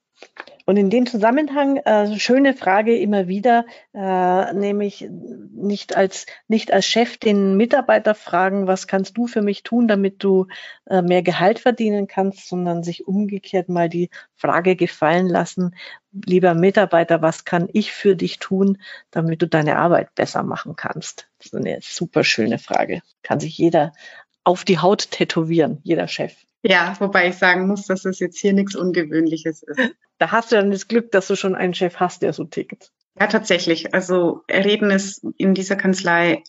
[0.70, 6.86] Und in dem Zusammenhang äh, schöne Frage immer wieder, äh, nämlich nicht als nicht als
[6.86, 10.46] Chef den Mitarbeiter fragen, was kannst du für mich tun, damit du
[10.86, 15.74] äh, mehr Gehalt verdienen kannst, sondern sich umgekehrt mal die Frage gefallen lassen,
[16.12, 18.78] lieber Mitarbeiter, was kann ich für dich tun,
[19.10, 21.28] damit du deine Arbeit besser machen kannst?
[21.38, 23.02] Das ist eine super schöne Frage.
[23.24, 23.92] Kann sich jeder
[24.44, 26.36] auf die Haut tätowieren, jeder Chef.
[26.62, 29.78] Ja, wobei ich sagen muss, dass es jetzt hier nichts Ungewöhnliches ist.
[30.18, 32.92] Da hast du dann das Glück, dass du schon einen Chef hast, der so tickt.
[33.18, 33.92] Ja, tatsächlich.
[33.92, 36.42] Also Reden ist in dieser Kanzlei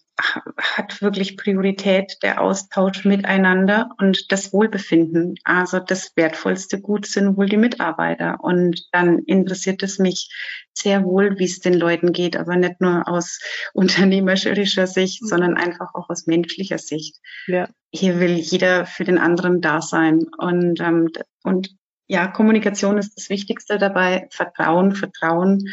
[0.58, 5.36] hat wirklich Priorität der Austausch miteinander und das Wohlbefinden.
[5.44, 8.38] Also das wertvollste Gut sind wohl die Mitarbeiter.
[8.42, 10.30] Und dann interessiert es mich
[10.74, 13.40] sehr wohl, wie es den Leuten geht, aber nicht nur aus
[13.74, 15.28] unternehmerischer Sicht, mhm.
[15.28, 17.18] sondern einfach auch aus menschlicher Sicht.
[17.48, 17.68] Ja.
[17.92, 20.26] Hier will jeder für den anderen da sein.
[20.38, 21.10] Und, ähm,
[21.44, 21.76] und
[22.08, 24.28] ja, Kommunikation ist das Wichtigste dabei.
[24.32, 25.64] Vertrauen, Vertrauen.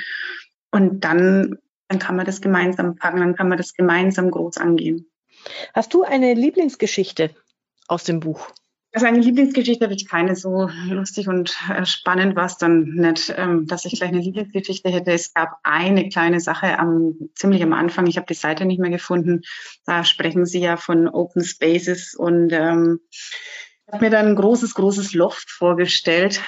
[0.70, 5.10] Und dann, dann kann man das gemeinsam packen, dann kann man das gemeinsam groß angehen.
[5.74, 7.30] Hast du eine Lieblingsgeschichte
[7.86, 8.52] aus dem Buch?
[8.92, 10.34] Also eine Lieblingsgeschichte habe ich keine.
[10.34, 14.88] So lustig und äh, spannend war es dann nicht, ähm, dass ich gleich eine Lieblingsgeschichte
[14.88, 15.12] hätte.
[15.12, 18.06] Es gab eine kleine Sache am ziemlich am Anfang.
[18.06, 19.42] Ich habe die Seite nicht mehr gefunden.
[19.84, 24.74] Da sprechen Sie ja von Open Spaces und ähm, ich habe mir dann ein großes,
[24.74, 26.42] großes Loft vorgestellt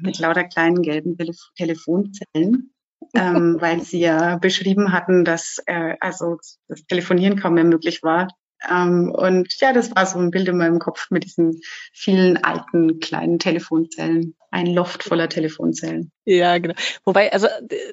[0.00, 2.72] mit lauter kleinen gelben Telef Telefonzellen.
[3.14, 8.28] Ähm, weil sie ja beschrieben hatten, dass äh, also das Telefonieren kaum mehr möglich war.
[8.68, 11.60] Ähm, und ja, das war so ein Bild in meinem Kopf mit diesen
[11.92, 14.34] vielen alten kleinen Telefonzellen.
[14.50, 16.10] Ein Loft voller Telefonzellen.
[16.24, 16.74] Ja, genau.
[17.04, 17.48] Wobei, also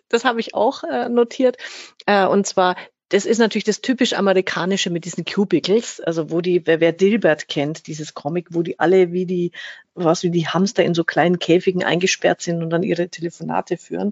[0.09, 1.57] das habe ich auch äh, notiert.
[2.05, 2.75] Äh, und zwar
[3.09, 7.47] das ist natürlich das typisch amerikanische mit diesen Cubicles, also wo die, wer, wer Dilbert
[7.47, 9.51] kennt, dieses Comic, wo die alle wie die,
[9.93, 14.11] was wie die Hamster in so kleinen Käfigen eingesperrt sind und dann ihre Telefonate führen.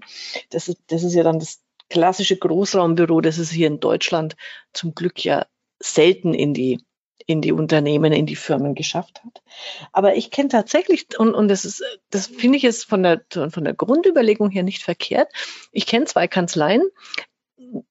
[0.50, 4.36] Das ist, das ist ja dann das klassische Großraumbüro, das es hier in Deutschland
[4.72, 5.46] zum Glück ja
[5.80, 6.80] selten in die
[7.26, 9.42] in die Unternehmen, in die Firmen geschafft hat.
[9.92, 13.64] Aber ich kenne tatsächlich, und, und das ist, das finde ich jetzt von der, von
[13.64, 15.32] der Grundüberlegung her nicht verkehrt.
[15.72, 16.82] Ich kenne zwei Kanzleien,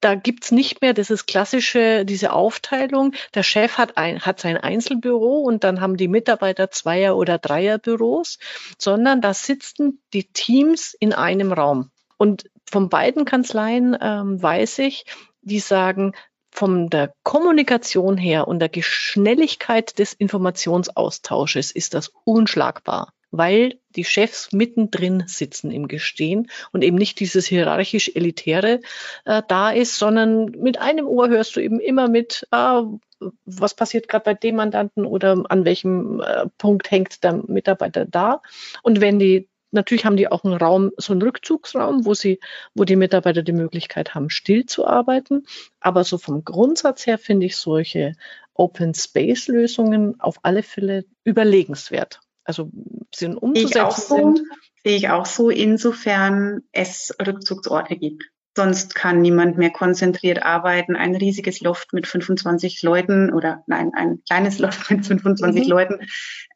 [0.00, 3.12] da gibt's nicht mehr dieses klassische, diese Aufteilung.
[3.34, 8.38] Der Chef hat, ein, hat sein Einzelbüro und dann haben die Mitarbeiter Zweier- oder Dreierbüros,
[8.78, 11.90] sondern da sitzen die Teams in einem Raum.
[12.16, 15.04] Und von beiden Kanzleien ähm, weiß ich,
[15.42, 16.12] die sagen,
[16.50, 24.52] von der Kommunikation her und der Geschnelligkeit des Informationsaustausches ist das unschlagbar, weil die Chefs
[24.52, 28.80] mittendrin sitzen im Gestehen und eben nicht dieses hierarchisch elitäre
[29.24, 32.84] äh, da ist, sondern mit einem Ohr hörst du eben immer mit, ah,
[33.44, 38.40] was passiert gerade bei dem Mandanten oder an welchem äh, Punkt hängt der Mitarbeiter da.
[38.82, 42.38] Und wenn die Natürlich haben die auch einen Raum, so einen Rückzugsraum, wo sie,
[42.76, 45.46] wo die Mitarbeiter die Möglichkeit haben, still zu arbeiten.
[45.80, 48.14] Aber so vom Grundsatz her finde ich solche
[48.54, 52.20] Open Space Lösungen auf alle Fälle überlegenswert.
[52.44, 52.70] Also
[53.14, 54.42] sind umzusetzen ich so, sind.
[54.84, 58.24] Sehe ich auch so, insofern es Rückzugsorte gibt.
[58.56, 60.94] Sonst kann niemand mehr konzentriert arbeiten.
[60.94, 65.70] Ein riesiges Loft mit 25 Leuten oder nein, ein kleines Loft mit 25 mhm.
[65.70, 65.98] Leuten,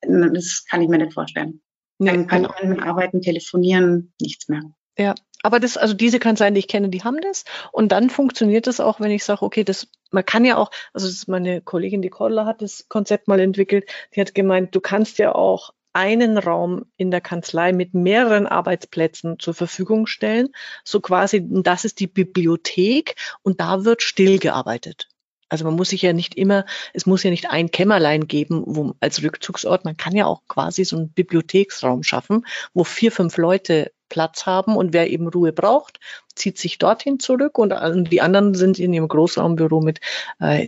[0.03, 1.61] das kann ich mir nicht vorstellen.
[1.99, 2.55] Nee, Dann kann genau.
[2.63, 4.63] man arbeiten, telefonieren, nichts mehr.
[4.97, 7.45] Ja, aber das, also diese Kanzleien, die ich kenne, die haben das.
[7.73, 11.07] Und dann funktioniert das auch, wenn ich sage, okay, das, man kann ja auch, also
[11.07, 14.81] das ist meine Kollegin, die Cordula hat das Konzept mal entwickelt, die hat gemeint, du
[14.81, 20.51] kannst ja auch einen Raum in der Kanzlei mit mehreren Arbeitsplätzen zur Verfügung stellen.
[20.85, 25.09] So quasi, das ist die Bibliothek und da wird still gearbeitet.
[25.49, 28.95] Also man muss sich ja nicht immer, es muss ja nicht ein Kämmerlein geben, wo
[29.01, 29.85] als Rückzugsort.
[29.85, 34.77] Man kann ja auch quasi so einen Bibliotheksraum schaffen, wo vier, fünf Leute Platz haben
[34.77, 35.99] und wer eben Ruhe braucht,
[36.35, 37.75] zieht sich dorthin zurück und
[38.13, 40.01] die anderen sind in ihrem Großraumbüro mit
[40.41, 40.67] äh,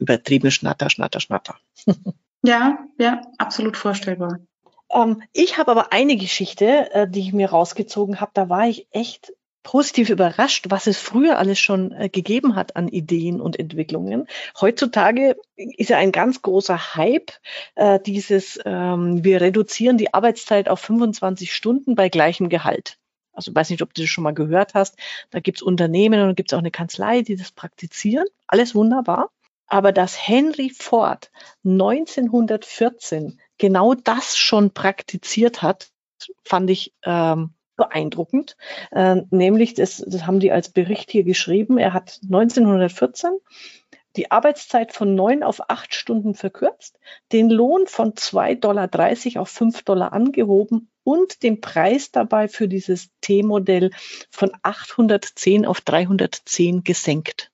[0.00, 1.56] übertrieben Schnatter, Schnatter, Schnatter.
[2.42, 4.38] ja, ja, absolut vorstellbar.
[4.94, 8.30] Ähm, ich habe aber eine Geschichte, äh, die ich mir rausgezogen habe.
[8.34, 9.32] Da war ich echt
[9.64, 14.28] positiv überrascht, was es früher alles schon äh, gegeben hat an Ideen und Entwicklungen.
[14.60, 17.32] Heutzutage ist ja ein ganz großer Hype
[17.74, 22.98] äh, dieses, ähm, wir reduzieren die Arbeitszeit auf 25 Stunden bei gleichem Gehalt.
[23.32, 24.96] Also weiß nicht, ob du das schon mal gehört hast.
[25.30, 28.26] Da gibt's Unternehmen und gibt's auch eine Kanzlei, die das praktizieren.
[28.46, 29.30] Alles wunderbar.
[29.66, 31.30] Aber dass Henry Ford
[31.64, 35.90] 1914 genau das schon praktiziert hat,
[36.44, 38.56] fand ich ähm, beeindruckend.
[38.90, 43.32] Äh, nämlich, das, das haben die als Bericht hier geschrieben, er hat 1914
[44.16, 47.00] die Arbeitszeit von neun auf acht Stunden verkürzt,
[47.32, 53.08] den Lohn von 2,30 Dollar auf fünf Dollar angehoben und den Preis dabei für dieses
[53.20, 53.90] T-Modell
[54.30, 57.50] von 810 auf 310 gesenkt.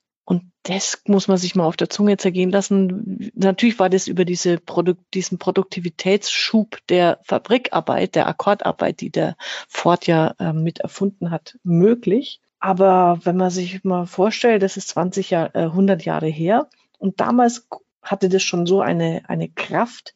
[0.62, 3.30] Das muss man sich mal auf der Zunge zergehen lassen.
[3.34, 9.36] Natürlich war das über diese Produkt, diesen Produktivitätsschub der Fabrikarbeit, der Akkordarbeit, die der
[9.68, 12.40] Ford ja äh, mit erfunden hat, möglich.
[12.58, 16.68] Aber wenn man sich mal vorstellt, das ist 20 Jahre, äh, 100 Jahre her
[16.98, 17.66] und damals
[18.02, 20.14] hatte das schon so eine, eine Kraft,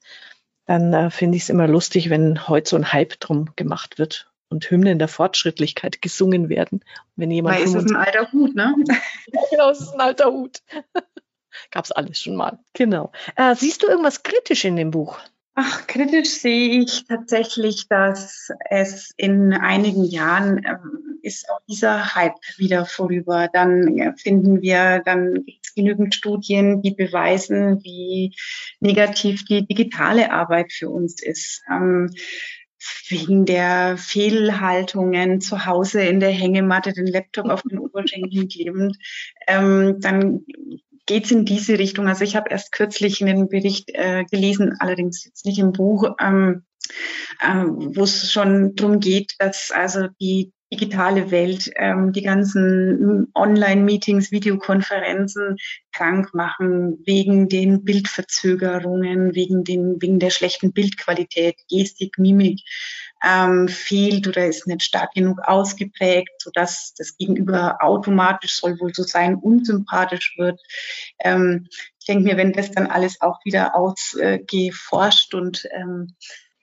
[0.66, 4.30] dann äh, finde ich es immer lustig, wenn heute so ein Hype drum gemacht wird
[4.48, 6.84] und Hymnen der Fortschrittlichkeit gesungen werden.
[7.16, 8.74] Wenn jemand Weil es ist ein alter Hut, ne?
[9.50, 10.62] genau, es ist ein alter Hut.
[11.70, 12.58] Gab's alles schon mal.
[12.72, 13.12] Genau.
[13.36, 15.18] Äh, siehst du irgendwas kritisch in dem Buch?
[15.56, 22.34] Ach, kritisch sehe ich tatsächlich, dass es in einigen Jahren ähm, ist auch dieser Hype
[22.56, 23.48] wieder vorüber.
[23.52, 28.34] Dann äh, finden wir, dann gibt es genügend Studien, die beweisen, wie
[28.80, 31.62] negativ die digitale Arbeit für uns ist.
[31.70, 32.10] Ähm,
[33.08, 38.96] wegen der Fehlhaltungen zu Hause in der Hängematte, den Laptop auf den Oberschenkeln klebend,
[39.46, 40.44] ähm, dann
[41.06, 42.08] geht es in diese Richtung.
[42.08, 46.64] Also ich habe erst kürzlich einen Bericht äh, gelesen, allerdings jetzt nicht im Buch, ähm,
[47.40, 54.32] äh, wo es schon darum geht, dass also die digitale Welt, ähm, die ganzen Online-Meetings,
[54.32, 55.56] Videokonferenzen
[55.92, 62.60] krank machen wegen den Bildverzögerungen, wegen den wegen der schlechten Bildqualität, Gestik, Mimik
[63.24, 69.02] ähm, fehlt oder ist nicht stark genug ausgeprägt, sodass das Gegenüber automatisch soll wohl so
[69.02, 70.60] sein, unsympathisch wird.
[71.20, 71.68] Ähm,
[72.00, 76.14] ich denke mir, wenn das dann alles auch wieder ausgeforscht äh, und ähm,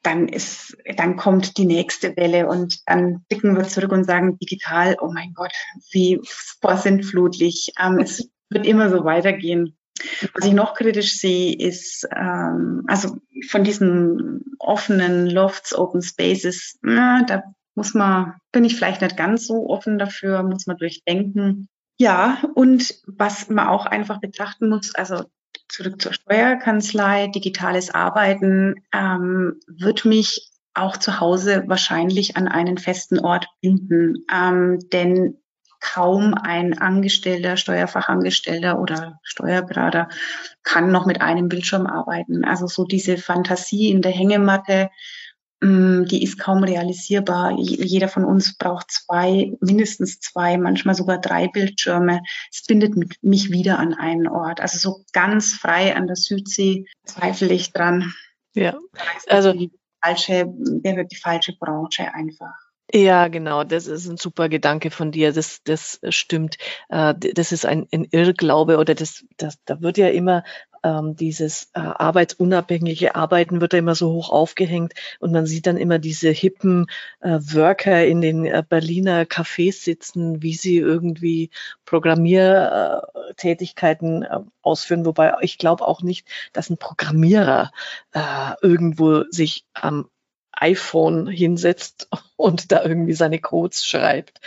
[0.04, 4.98] dann ist, dann kommt die nächste Welle und dann blicken wir zurück und sagen digital,
[5.00, 5.54] oh mein Gott,
[5.92, 6.20] wie
[6.62, 7.74] vorsintflutlich.
[7.80, 9.78] Ähm, es wird immer so weitergehen.
[10.34, 13.18] Was ich noch kritisch sehe, ist, ähm, also
[13.50, 17.44] von diesen offenen Lofts, Open Spaces, na, da
[17.76, 21.70] muss man, bin ich vielleicht nicht ganz so offen dafür, muss man durchdenken.
[22.00, 25.26] Ja, und was man auch einfach betrachten muss, also
[25.72, 33.20] zurück zur Steuerkanzlei, digitales Arbeiten, ähm, wird mich auch zu Hause wahrscheinlich an einen festen
[33.20, 34.26] Ort binden.
[34.34, 35.38] Ähm, denn
[35.80, 40.10] kaum ein Angestellter, Steuerfachangestellter oder Steuerberater
[40.64, 42.46] kann noch mit einem Bildschirm arbeiten.
[42.46, 44.92] Also so diese Fantasie in der Hängematte,
[45.64, 47.52] die ist kaum realisierbar.
[47.60, 52.22] Jeder von uns braucht zwei, mindestens zwei, manchmal sogar drei Bildschirme.
[52.52, 54.60] Es bindet mich wieder an einen Ort.
[54.60, 58.12] Also so ganz frei an der Südsee zweifle ich dran.
[58.54, 58.76] Ja,
[59.28, 59.72] also die
[60.04, 62.56] falsche, wird die falsche Branche einfach.
[62.94, 65.32] Ja, genau, das ist ein super Gedanke von dir.
[65.32, 66.58] Das, das stimmt.
[66.90, 70.44] Äh, das ist ein, ein Irrglaube oder das, das, da wird ja immer
[70.84, 75.78] ähm, dieses äh, arbeitsunabhängige Arbeiten wird da immer so hoch aufgehängt und man sieht dann
[75.78, 76.88] immer diese hippen
[77.22, 81.52] äh, Worker in den äh, Berliner Cafés sitzen, wie sie irgendwie
[81.86, 87.72] Programmiertätigkeiten äh, ausführen, wobei ich glaube auch nicht, dass ein Programmierer
[88.14, 88.20] äh,
[88.62, 90.10] irgendwo sich am
[90.54, 94.40] iPhone hinsetzt und da irgendwie seine Codes schreibt.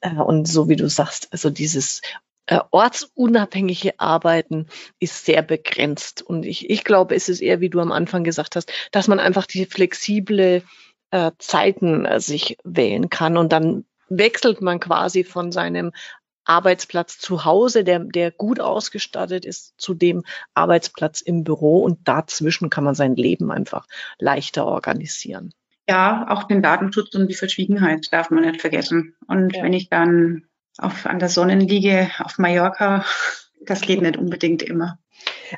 [0.00, 2.00] Äh, und so wie du sagst, also dieses
[2.46, 4.66] äh, ortsunabhängige Arbeiten
[4.98, 6.22] ist sehr begrenzt.
[6.22, 9.20] Und ich, ich glaube, es ist eher, wie du am Anfang gesagt hast, dass man
[9.20, 10.62] einfach die flexible
[11.10, 15.92] äh, Zeiten äh, sich wählen kann und dann wechselt man quasi von seinem
[16.50, 20.24] Arbeitsplatz zu Hause, der, der gut ausgestattet ist, zu dem
[20.54, 23.86] Arbeitsplatz im Büro und dazwischen kann man sein Leben einfach
[24.18, 25.54] leichter organisieren
[25.90, 29.16] ja, auch den Datenschutz und die Verschwiegenheit darf man nicht vergessen.
[29.26, 29.64] Und ja.
[29.64, 30.44] wenn ich dann
[30.78, 33.04] auf, an der Sonne liege auf Mallorca,
[33.66, 34.98] das geht nicht unbedingt immer.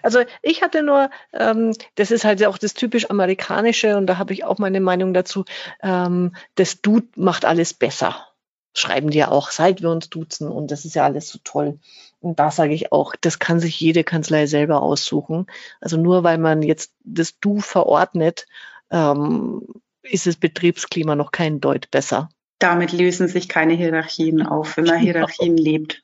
[0.02, 4.32] Also ich hatte nur, ähm, das ist halt auch das typisch amerikanische und da habe
[4.32, 5.44] ich auch meine Meinung dazu,
[5.82, 8.31] ähm, das Du macht alles besser.
[8.74, 11.78] Schreiben die ja auch, seit wir uns duzen und das ist ja alles so toll.
[12.20, 15.46] Und da sage ich auch, das kann sich jede Kanzlei selber aussuchen.
[15.80, 18.46] Also nur weil man jetzt das Du verordnet,
[18.90, 19.66] ähm,
[20.02, 22.28] ist das Betriebsklima noch kein Deut besser.
[22.58, 25.12] Damit lösen sich keine Hierarchien auf, wenn man genau.
[25.12, 26.02] Hierarchien lebt.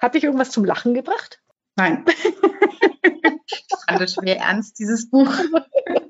[0.00, 1.40] Hat dich irgendwas zum Lachen gebracht?
[1.76, 2.04] Nein.
[2.06, 5.32] ich fand das schwer ernst, dieses Buch.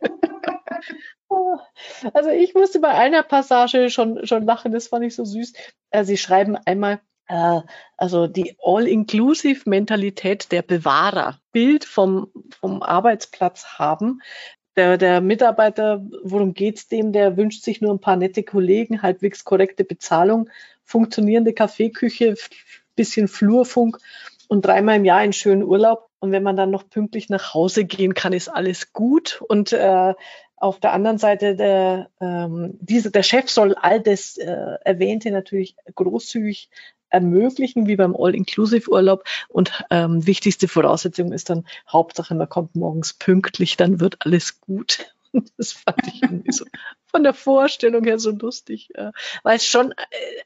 [2.14, 5.52] Also ich musste bei einer Passage schon, schon lachen, das fand ich so süß.
[5.90, 7.60] Äh, sie schreiben einmal, äh,
[7.96, 12.28] also die All-Inclusive-Mentalität der Bewahrer, Bild vom,
[12.60, 14.20] vom Arbeitsplatz haben,
[14.76, 17.12] der, der Mitarbeiter, worum geht's dem?
[17.12, 20.48] Der wünscht sich nur ein paar nette Kollegen, halbwegs korrekte Bezahlung,
[20.84, 22.34] funktionierende Kaffeeküche,
[22.96, 23.98] bisschen Flurfunk
[24.48, 26.08] und dreimal im Jahr einen schönen Urlaub.
[26.20, 29.42] Und wenn man dann noch pünktlich nach Hause gehen kann, ist alles gut.
[29.48, 30.14] Und äh,
[30.62, 35.76] auf der anderen Seite, der, ähm, diese, der Chef soll all das äh, Erwähnte natürlich
[35.94, 36.70] großzügig
[37.08, 39.24] ermöglichen, wie beim All-Inclusive-Urlaub.
[39.48, 45.12] Und ähm, wichtigste Voraussetzung ist dann, Hauptsache, man kommt morgens pünktlich, dann wird alles gut.
[45.56, 46.66] Das fand ich irgendwie so
[47.12, 49.94] von der Vorstellung her so lustig, äh, weil es schon äh,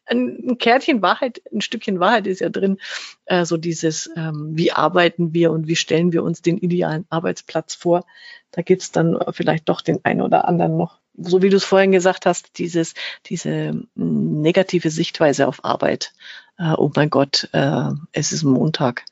[0.07, 2.79] ein Kärtchen Wahrheit, ein Stückchen Wahrheit ist ja drin,
[3.25, 7.75] äh, so dieses, ähm, wie arbeiten wir und wie stellen wir uns den idealen Arbeitsplatz
[7.75, 8.05] vor.
[8.51, 11.93] Da gibt's dann vielleicht doch den einen oder anderen noch so wie du es vorhin
[11.93, 12.95] gesagt hast, dieses,
[13.25, 16.12] diese negative Sichtweise auf Arbeit.
[16.59, 19.05] Äh, oh mein Gott, äh, es ist Montag.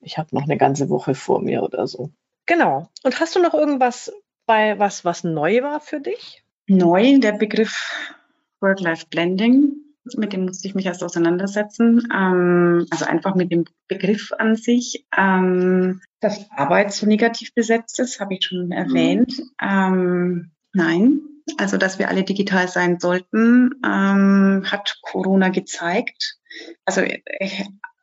[0.00, 2.10] Ich habe noch eine ganze Woche vor mir oder so.
[2.46, 2.88] Genau.
[3.02, 4.12] Und hast du noch irgendwas
[4.46, 6.41] bei was, was neu war für dich?
[6.66, 8.16] Neu, der Begriff
[8.60, 9.72] Work-Life-Blending.
[10.16, 12.08] Mit dem musste ich mich erst auseinandersetzen.
[12.12, 15.06] Ähm, also einfach mit dem Begriff an sich.
[15.16, 19.38] Ähm, dass Arbeit so negativ besetzt ist, habe ich schon erwähnt.
[19.38, 19.50] Mhm.
[19.60, 21.20] Ähm, nein,
[21.58, 26.38] also dass wir alle digital sein sollten, ähm, hat Corona gezeigt.
[26.84, 27.18] Also äh,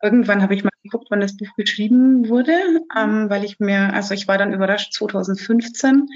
[0.01, 4.13] irgendwann habe ich mal geguckt, wann das Buch geschrieben wurde, ähm, weil ich mir, also
[4.13, 6.07] ich war dann überrascht 2015.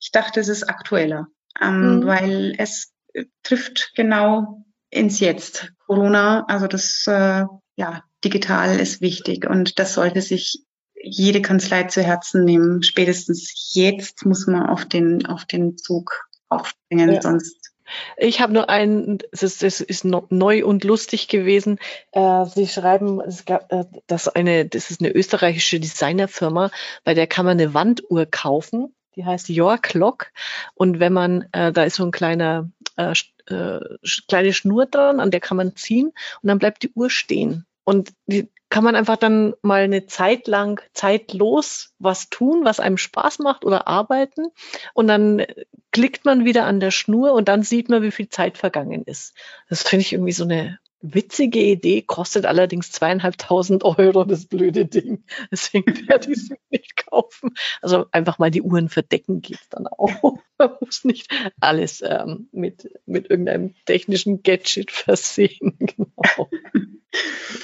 [0.00, 1.28] Ich dachte, es ist aktueller,
[1.60, 2.06] ähm, mhm.
[2.06, 5.72] weil es äh, trifft genau ins Jetzt.
[5.86, 7.44] Corona, also das, äh,
[7.76, 10.64] ja, digital ist wichtig und das sollte sich
[11.00, 12.82] jede Kanzlei zu Herzen nehmen.
[12.82, 17.22] Spätestens jetzt muss man auf den, auf den Zug aufspringen, ja.
[17.22, 17.68] sonst
[18.16, 21.78] ich habe nur einen, das ist, das ist neu und lustig gewesen.
[22.12, 26.70] Äh, Sie schreiben, es gab, äh, das, eine, das ist eine österreichische Designerfirma,
[27.04, 28.94] bei der kann man eine Wanduhr kaufen.
[29.18, 30.28] Die heißt Your Clock.
[30.74, 33.12] Und wenn man, äh, da ist so ein kleiner, äh,
[33.46, 33.80] äh,
[34.28, 37.66] kleine Schnur dran, an der kann man ziehen und dann bleibt die Uhr stehen.
[37.82, 42.96] Und die kann man einfach dann mal eine Zeit lang zeitlos was tun, was einem
[42.96, 44.46] Spaß macht oder arbeiten.
[44.94, 45.44] Und dann
[45.90, 49.34] klickt man wieder an der Schnur und dann sieht man, wie viel Zeit vergangen ist.
[49.68, 55.24] Das finde ich irgendwie so eine witzige Idee, kostet allerdings zweieinhalbtausend Euro, das blöde Ding.
[55.50, 57.54] Deswegen werde ich es nicht kaufen.
[57.82, 60.38] Also einfach mal die Uhren verdecken geht dann auch.
[60.58, 61.30] Man muss nicht
[61.60, 65.78] alles ähm, mit, mit irgendeinem technischen Gadget versehen.
[65.98, 66.50] Genau.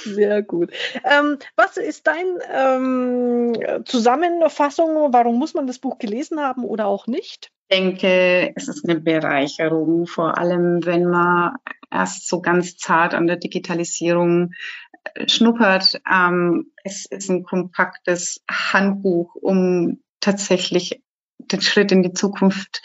[0.05, 0.73] Sehr gut.
[1.05, 5.13] Ähm, was ist dein ähm, Zusammenfassung?
[5.13, 7.51] Warum muss man das Buch gelesen haben oder auch nicht?
[7.69, 11.57] Ich denke, es ist eine Bereicherung, vor allem wenn man
[11.95, 14.53] erst so ganz zart an der Digitalisierung
[15.15, 16.01] äh, schnuppert.
[16.11, 21.01] Ähm, es ist ein kompaktes Handbuch, um tatsächlich
[21.39, 22.83] den Schritt in die Zukunft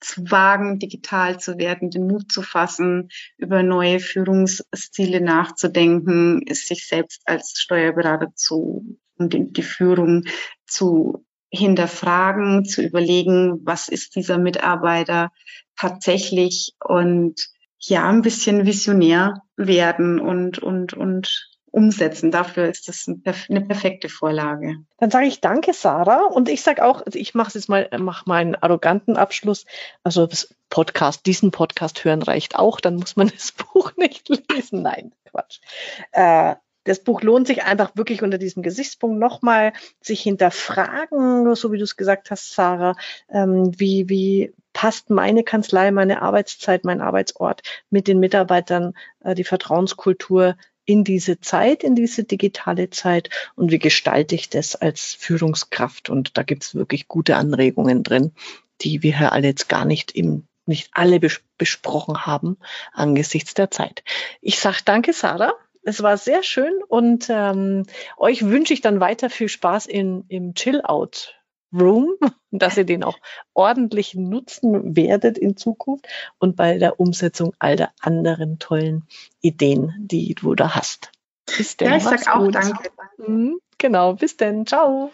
[0.00, 3.08] zu wagen, digital zu werden, den Mut zu fassen,
[3.38, 10.24] über neue Führungsstile nachzudenken, sich selbst als Steuerberater zu und die Führung
[10.66, 15.30] zu hinterfragen, zu überlegen, was ist dieser Mitarbeiter
[15.76, 17.51] tatsächlich und
[17.84, 22.30] ja, ein bisschen visionär werden und, und, und umsetzen.
[22.30, 24.76] Dafür ist das eine perfekte Vorlage.
[24.98, 26.26] Dann sage ich danke, Sarah.
[26.26, 29.64] Und ich sage auch, also ich mache jetzt mal, mache meinen arroganten Abschluss.
[30.04, 30.28] Also
[30.70, 32.78] Podcast, diesen Podcast hören reicht auch.
[32.78, 34.82] Dann muss man das Buch nicht lesen.
[34.82, 35.60] Nein, Quatsch.
[36.12, 36.54] Äh,
[36.84, 41.84] das Buch lohnt sich einfach wirklich unter diesem Gesichtspunkt nochmal sich hinterfragen, so wie du
[41.84, 42.96] es gesagt hast, Sarah,
[43.30, 44.52] ähm, wie, wie
[44.82, 51.38] passt meine Kanzlei, meine Arbeitszeit, mein Arbeitsort mit den Mitarbeitern, äh, die Vertrauenskultur in diese
[51.38, 56.10] Zeit, in diese digitale Zeit und wie gestalte ich das als Führungskraft?
[56.10, 58.32] Und da gibt es wirklich gute Anregungen drin,
[58.80, 62.56] die wir hier alle jetzt gar nicht im nicht alle bes besprochen haben
[62.92, 64.02] angesichts der Zeit.
[64.40, 65.52] Ich sage danke, Sarah.
[65.84, 67.84] Es war sehr schön und ähm,
[68.16, 71.36] euch wünsche ich dann weiter viel Spaß in, im Chill-Out
[71.72, 72.14] Room,
[72.50, 73.18] dass ihr den auch
[73.54, 76.06] ordentlich nutzen werdet in Zukunft
[76.38, 79.06] und bei der Umsetzung all der anderen tollen
[79.40, 81.12] Ideen, die du da hast.
[81.56, 81.88] Bis denn.
[81.88, 82.54] Ja, ich sag auch gut.
[82.54, 82.90] danke.
[83.18, 84.66] Mhm, genau, bis denn.
[84.66, 85.12] Ciao.